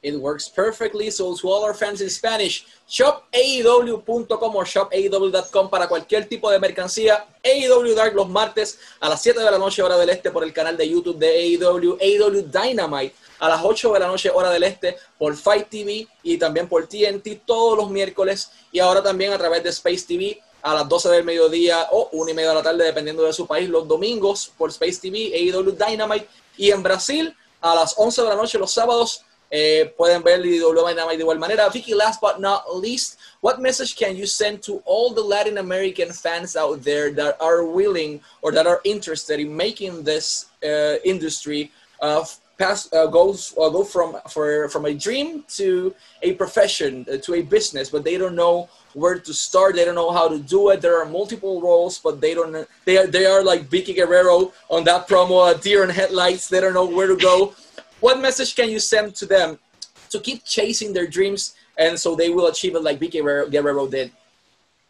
It 0.00 0.14
works 0.14 0.48
perfectly. 0.48 1.10
So 1.10 1.34
to 1.34 1.48
all 1.48 1.64
our 1.64 1.74
fans 1.74 2.00
in 2.00 2.08
Spanish, 2.08 2.66
shop 2.86 3.26
AEW.com 3.32 4.56
o 4.56 4.64
shop 4.64 4.92
AEW.com 4.92 5.68
para 5.68 5.88
cualquier 5.88 6.28
tipo 6.28 6.50
de 6.50 6.60
mercancía. 6.60 7.26
AEW 7.42 7.94
Dark 7.96 8.14
los 8.14 8.28
martes 8.28 8.78
a 9.00 9.08
las 9.08 9.20
7 9.22 9.40
de 9.40 9.50
la 9.50 9.58
noche 9.58 9.82
hora 9.82 9.96
del 9.96 10.10
este 10.10 10.30
por 10.30 10.44
el 10.44 10.52
canal 10.52 10.76
de 10.76 10.88
YouTube 10.88 11.18
de 11.18 11.28
AEW. 11.28 11.98
AEW 12.00 12.42
Dynamite 12.42 13.14
a 13.40 13.48
las 13.48 13.60
8 13.64 13.92
de 13.92 13.98
la 13.98 14.06
noche 14.06 14.30
hora 14.30 14.50
del 14.50 14.62
este 14.62 14.96
por 15.18 15.36
Fight 15.36 15.68
TV 15.68 16.06
y 16.22 16.38
también 16.38 16.68
por 16.68 16.86
TNT 16.86 17.44
todos 17.44 17.76
los 17.76 17.90
miércoles 17.90 18.50
y 18.70 18.78
ahora 18.78 19.02
también 19.02 19.32
a 19.32 19.38
través 19.38 19.62
de 19.62 19.70
Space 19.70 20.04
TV 20.06 20.40
a 20.62 20.74
las 20.74 20.88
12 20.88 21.08
del 21.08 21.24
mediodía 21.24 21.88
o 21.90 22.08
1 22.12 22.30
y 22.30 22.34
media 22.34 22.50
de 22.50 22.54
la 22.56 22.62
tarde 22.62 22.84
dependiendo 22.84 23.24
de 23.24 23.32
su 23.32 23.46
país 23.46 23.68
los 23.68 23.86
domingos 23.86 24.52
por 24.56 24.70
Space 24.70 25.00
TV, 25.00 25.32
AEW 25.34 25.72
Dynamite 25.72 26.28
y 26.56 26.70
en 26.70 26.82
Brasil 26.82 27.34
a 27.60 27.74
las 27.74 27.94
11 27.96 28.22
de 28.22 28.28
la 28.28 28.36
noche 28.36 28.58
los 28.58 28.72
sábados 28.72 29.24
Eh, 29.50 29.90
pueden 29.96 30.22
ver 30.22 30.40
AEW 30.40 30.74
Dynamite 30.74 31.16
de 31.16 31.24
igual 31.24 31.38
manera. 31.38 31.70
Vickie, 31.70 31.94
last 31.94 32.20
but 32.20 32.38
not 32.38 32.76
least, 32.76 33.18
what 33.40 33.60
message 33.60 33.96
can 33.96 34.14
you 34.14 34.26
send 34.26 34.62
to 34.62 34.82
all 34.84 35.10
the 35.14 35.22
Latin 35.22 35.58
American 35.58 36.12
fans 36.12 36.54
out 36.54 36.82
there 36.82 37.10
that 37.12 37.40
are 37.40 37.64
willing 37.64 38.20
or 38.42 38.52
that 38.52 38.66
are 38.66 38.80
interested 38.84 39.40
in 39.40 39.56
making 39.56 40.02
this 40.02 40.46
uh, 40.62 40.96
industry 41.02 41.70
uh, 42.02 42.24
pass 42.58 42.92
uh, 42.92 43.06
goes 43.06 43.54
uh, 43.56 43.70
go 43.70 43.84
from 43.84 44.16
for 44.28 44.68
from 44.68 44.84
a 44.84 44.92
dream 44.92 45.44
to 45.48 45.94
a 46.22 46.34
profession 46.34 47.06
uh, 47.10 47.16
to 47.16 47.34
a 47.34 47.42
business, 47.42 47.88
but 47.88 48.04
they 48.04 48.18
don't 48.18 48.34
know 48.34 48.68
where 48.92 49.18
to 49.18 49.32
start. 49.32 49.76
They 49.76 49.84
don't 49.84 49.94
know 49.94 50.10
how 50.10 50.28
to 50.28 50.38
do 50.38 50.70
it. 50.70 50.82
There 50.82 51.00
are 51.00 51.06
multiple 51.06 51.62
roles, 51.62 51.98
but 51.98 52.20
they 52.20 52.34
don't. 52.34 52.68
They 52.84 52.98
are 52.98 53.06
they 53.06 53.24
are 53.24 53.42
like 53.42 53.62
Vicky 53.70 53.94
Guerrero 53.94 54.52
on 54.68 54.84
that 54.84 55.08
promo, 55.08 55.58
deer 55.62 55.84
in 55.84 55.90
headlights. 55.90 56.48
They 56.48 56.60
don't 56.60 56.74
know 56.74 56.84
where 56.86 57.06
to 57.06 57.16
go. 57.16 57.54
What 58.00 58.20
message 58.20 58.54
can 58.54 58.70
you 58.70 58.78
send 58.78 59.14
to 59.16 59.26
them 59.26 59.58
to 60.10 60.20
keep 60.20 60.44
chasing 60.44 60.92
their 60.92 61.06
dreams 61.06 61.54
and 61.76 61.98
so 61.98 62.14
they 62.14 62.30
will 62.30 62.46
achieve 62.46 62.74
it 62.74 62.82
like 62.82 62.98
Vickie 62.98 63.50
Guerrero 63.50 63.86
did? 63.86 64.10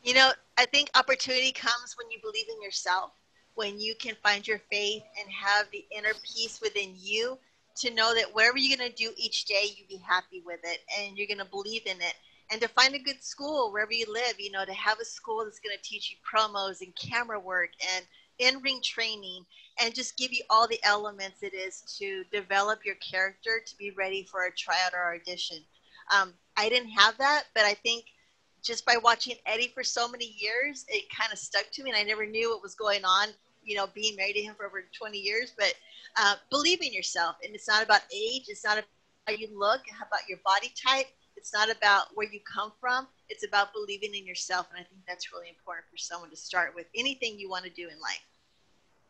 You 0.03 0.15
know, 0.15 0.31
I 0.57 0.67
think 0.67 0.91
opportunity 0.95 1.53
comes 1.53 1.95
when 1.97 2.11
you 2.11 2.19
believe 2.23 2.47
in 2.49 2.63
yourself, 2.63 3.13
when 3.55 3.81
you 3.81 3.95
can 3.95 4.15
find 4.23 4.47
your 4.47 4.61
faith 4.71 5.03
and 5.21 5.31
have 5.31 5.67
the 5.73 5.85
inner 5.97 6.15
peace 6.25 6.61
within 6.63 6.95
you 6.97 7.39
to 7.77 7.95
know 7.95 8.15
that 8.15 8.35
wherever 8.35 8.59
you're 8.59 8.77
going 8.77 8.91
to 8.91 8.97
do 8.97 9.11
each 9.17 9.45
day, 9.45 9.67
you 9.77 9.85
be 9.89 10.03
happy 10.05 10.43
with 10.45 10.61
it 10.65 10.81
and 10.99 11.17
you're 11.17 11.27
going 11.27 11.39
to 11.39 11.45
believe 11.45 11.83
in 11.87 11.97
it. 11.99 12.15
And 12.51 12.61
to 12.61 12.69
find 12.69 12.95
a 12.95 12.99
good 12.99 13.23
school 13.23 13.71
wherever 13.71 13.93
you 13.93 14.07
live, 14.11 14.35
you 14.39 14.51
know, 14.51 14.65
to 14.65 14.73
have 14.73 14.99
a 15.01 15.05
school 15.05 15.45
that's 15.45 15.61
going 15.61 15.77
to 15.77 15.83
teach 15.83 16.11
you 16.11 16.17
promos 16.25 16.81
and 16.81 16.95
camera 16.97 17.39
work 17.39 17.71
and 17.95 18.05
in 18.39 18.63
ring 18.63 18.81
training 18.83 19.45
and 19.81 19.95
just 19.95 20.17
give 20.17 20.33
you 20.33 20.43
all 20.51 20.67
the 20.67 20.81
elements 20.85 21.43
it 21.43 21.55
is 21.55 21.83
to 21.99 22.25
develop 22.33 22.85
your 22.85 22.97
character 22.97 23.61
to 23.65 23.77
be 23.77 23.91
ready 23.93 24.25
for 24.25 24.45
a 24.45 24.53
tryout 24.53 24.93
or 24.93 25.15
audition. 25.15 25.59
Um, 26.15 26.33
I 26.57 26.69
didn't 26.69 26.91
have 26.91 27.17
that, 27.19 27.45
but 27.55 27.65
I 27.65 27.75
think 27.75 28.05
just 28.63 28.85
by 28.85 28.97
watching 29.03 29.37
Eddie 29.47 29.71
for 29.73 29.85
so 29.85 30.09
many 30.09 30.35
years, 30.39 30.85
it 30.89 31.05
kind 31.11 31.33
of 31.33 31.39
stuck 31.39 31.71
to 31.73 31.83
me, 31.83 31.91
and 31.91 31.99
I 31.99 32.03
never 32.03 32.27
knew 32.27 32.51
what 32.51 32.63
was 32.63 32.75
going 32.75 33.05
on. 33.05 33.29
You 33.65 33.77
know, 33.77 33.87
being 33.95 34.17
married 34.17 34.35
to 34.35 34.43
him 34.43 34.55
for 34.57 34.67
over 34.67 34.83
20 34.99 35.19
years, 35.19 35.53
but 35.57 35.75
uh, 36.17 36.35
believe 36.51 36.83
in 36.83 36.93
yourself, 36.93 37.37
and 37.45 37.55
it's 37.55 37.69
not 37.69 37.85
about 37.85 38.01
age. 38.13 38.45
It's 38.49 38.65
not 38.65 38.79
about 38.79 38.89
how 39.27 39.35
you 39.35 39.49
look, 39.55 39.83
how 39.91 40.07
about 40.07 40.27
your 40.29 40.39
body 40.45 40.73
type. 40.75 41.07
It's 41.37 41.53
not 41.53 41.71
about 41.71 42.07
where 42.15 42.27
you 42.33 42.41
come 42.41 42.73
from. 42.81 43.07
It's 43.29 43.47
about 43.47 43.73
believing 43.73 44.15
in 44.15 44.27
yourself, 44.27 44.67
and 44.71 44.81
I 44.81 44.85
think 44.85 45.03
that's 45.07 45.33
really 45.33 45.51
important 45.51 45.87
for 45.91 45.99
someone 45.99 46.31
to 46.31 46.37
start 46.37 46.75
with 46.75 46.87
anything 46.97 47.39
you 47.39 47.49
want 47.49 47.65
to 47.65 47.71
do 47.71 47.89
in 47.89 48.01
life 48.01 48.25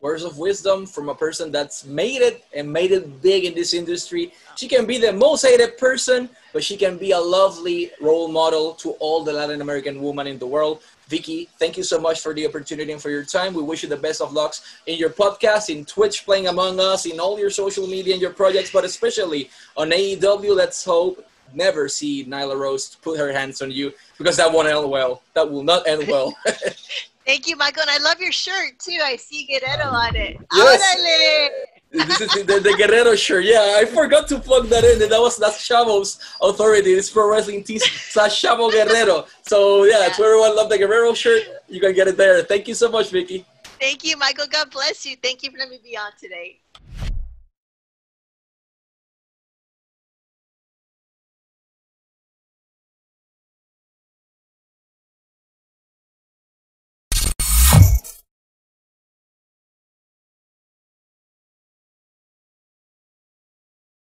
words 0.00 0.22
of 0.22 0.38
wisdom 0.38 0.86
from 0.86 1.08
a 1.08 1.14
person 1.14 1.50
that's 1.50 1.84
made 1.84 2.22
it 2.22 2.44
and 2.54 2.72
made 2.72 2.92
it 2.92 3.20
big 3.20 3.44
in 3.44 3.54
this 3.54 3.74
industry. 3.74 4.32
She 4.56 4.68
can 4.68 4.86
be 4.86 4.98
the 4.98 5.12
most 5.12 5.44
hated 5.44 5.76
person, 5.76 6.28
but 6.52 6.62
she 6.62 6.76
can 6.76 6.98
be 6.98 7.10
a 7.10 7.18
lovely 7.18 7.90
role 8.00 8.28
model 8.28 8.74
to 8.74 8.90
all 9.00 9.24
the 9.24 9.32
Latin 9.32 9.60
American 9.60 10.00
women 10.00 10.26
in 10.26 10.38
the 10.38 10.46
world. 10.46 10.82
Vicky, 11.08 11.48
thank 11.58 11.76
you 11.76 11.82
so 11.82 11.98
much 12.00 12.20
for 12.20 12.32
the 12.32 12.46
opportunity 12.46 12.92
and 12.92 13.02
for 13.02 13.10
your 13.10 13.24
time. 13.24 13.54
We 13.54 13.62
wish 13.62 13.82
you 13.82 13.88
the 13.88 13.96
best 13.96 14.20
of 14.20 14.32
lucks 14.32 14.78
in 14.86 14.98
your 14.98 15.10
podcast, 15.10 15.74
in 15.74 15.84
Twitch, 15.84 16.24
playing 16.24 16.46
among 16.46 16.78
us, 16.78 17.06
in 17.06 17.18
all 17.18 17.38
your 17.38 17.50
social 17.50 17.86
media 17.86 18.12
and 18.12 18.22
your 18.22 18.32
projects, 18.32 18.70
but 18.70 18.84
especially 18.84 19.50
on 19.76 19.90
AEW. 19.90 20.54
Let's 20.54 20.84
hope 20.84 21.24
never 21.54 21.88
see 21.88 22.24
Nyla 22.26 22.58
Rose 22.58 22.96
put 22.96 23.18
her 23.18 23.32
hands 23.32 23.62
on 23.62 23.70
you 23.70 23.92
because 24.18 24.36
that 24.36 24.52
won't 24.52 24.68
end 24.68 24.88
well. 24.88 25.22
That 25.34 25.50
will 25.50 25.64
not 25.64 25.88
end 25.88 26.06
well. 26.06 26.36
Thank 27.28 27.46
you, 27.46 27.56
Michael. 27.56 27.82
And 27.82 27.90
I 27.90 27.98
love 27.98 28.20
your 28.20 28.32
shirt 28.32 28.78
too. 28.78 28.98
I 29.04 29.16
see 29.16 29.44
Guerrero 29.44 29.90
ah. 29.92 30.06
on 30.06 30.16
it. 30.16 30.38
Yes. 30.50 31.50
this 31.92 32.20
is 32.22 32.46
the, 32.46 32.58
the, 32.58 32.74
Guerrero 32.78 33.14
shirt. 33.16 33.44
Yeah, 33.44 33.76
I 33.78 33.84
forgot 33.84 34.28
to 34.28 34.38
plug 34.40 34.68
that 34.68 34.82
in. 34.82 35.02
And 35.02 35.12
That 35.12 35.20
was 35.20 35.36
that's 35.36 35.58
Chavo's 35.68 36.18
authority. 36.40 36.92
It's 36.92 37.10
pro 37.10 37.30
wrestling 37.30 37.64
tees 37.64 37.84
slash 37.84 38.40
Chavo 38.40 38.72
Guerrero. 38.72 39.26
So 39.42 39.84
yeah, 39.84 40.06
yeah, 40.06 40.08
to 40.08 40.22
everyone 40.22 40.56
love 40.56 40.70
the 40.70 40.78
Guerrero 40.78 41.12
shirt, 41.12 41.42
you 41.68 41.82
can 41.82 41.92
get 41.92 42.08
it 42.08 42.16
there. 42.16 42.42
Thank 42.44 42.66
you 42.66 42.72
so 42.72 42.90
much, 42.90 43.10
Vickie. 43.10 43.44
Thank 43.78 44.04
you, 44.04 44.16
Michael. 44.16 44.46
God 44.50 44.70
bless 44.70 45.04
you. 45.04 45.14
Thank 45.22 45.42
you 45.42 45.50
for 45.50 45.58
letting 45.58 45.72
me 45.72 45.80
be 45.84 45.98
on 45.98 46.12
today. 46.18 46.60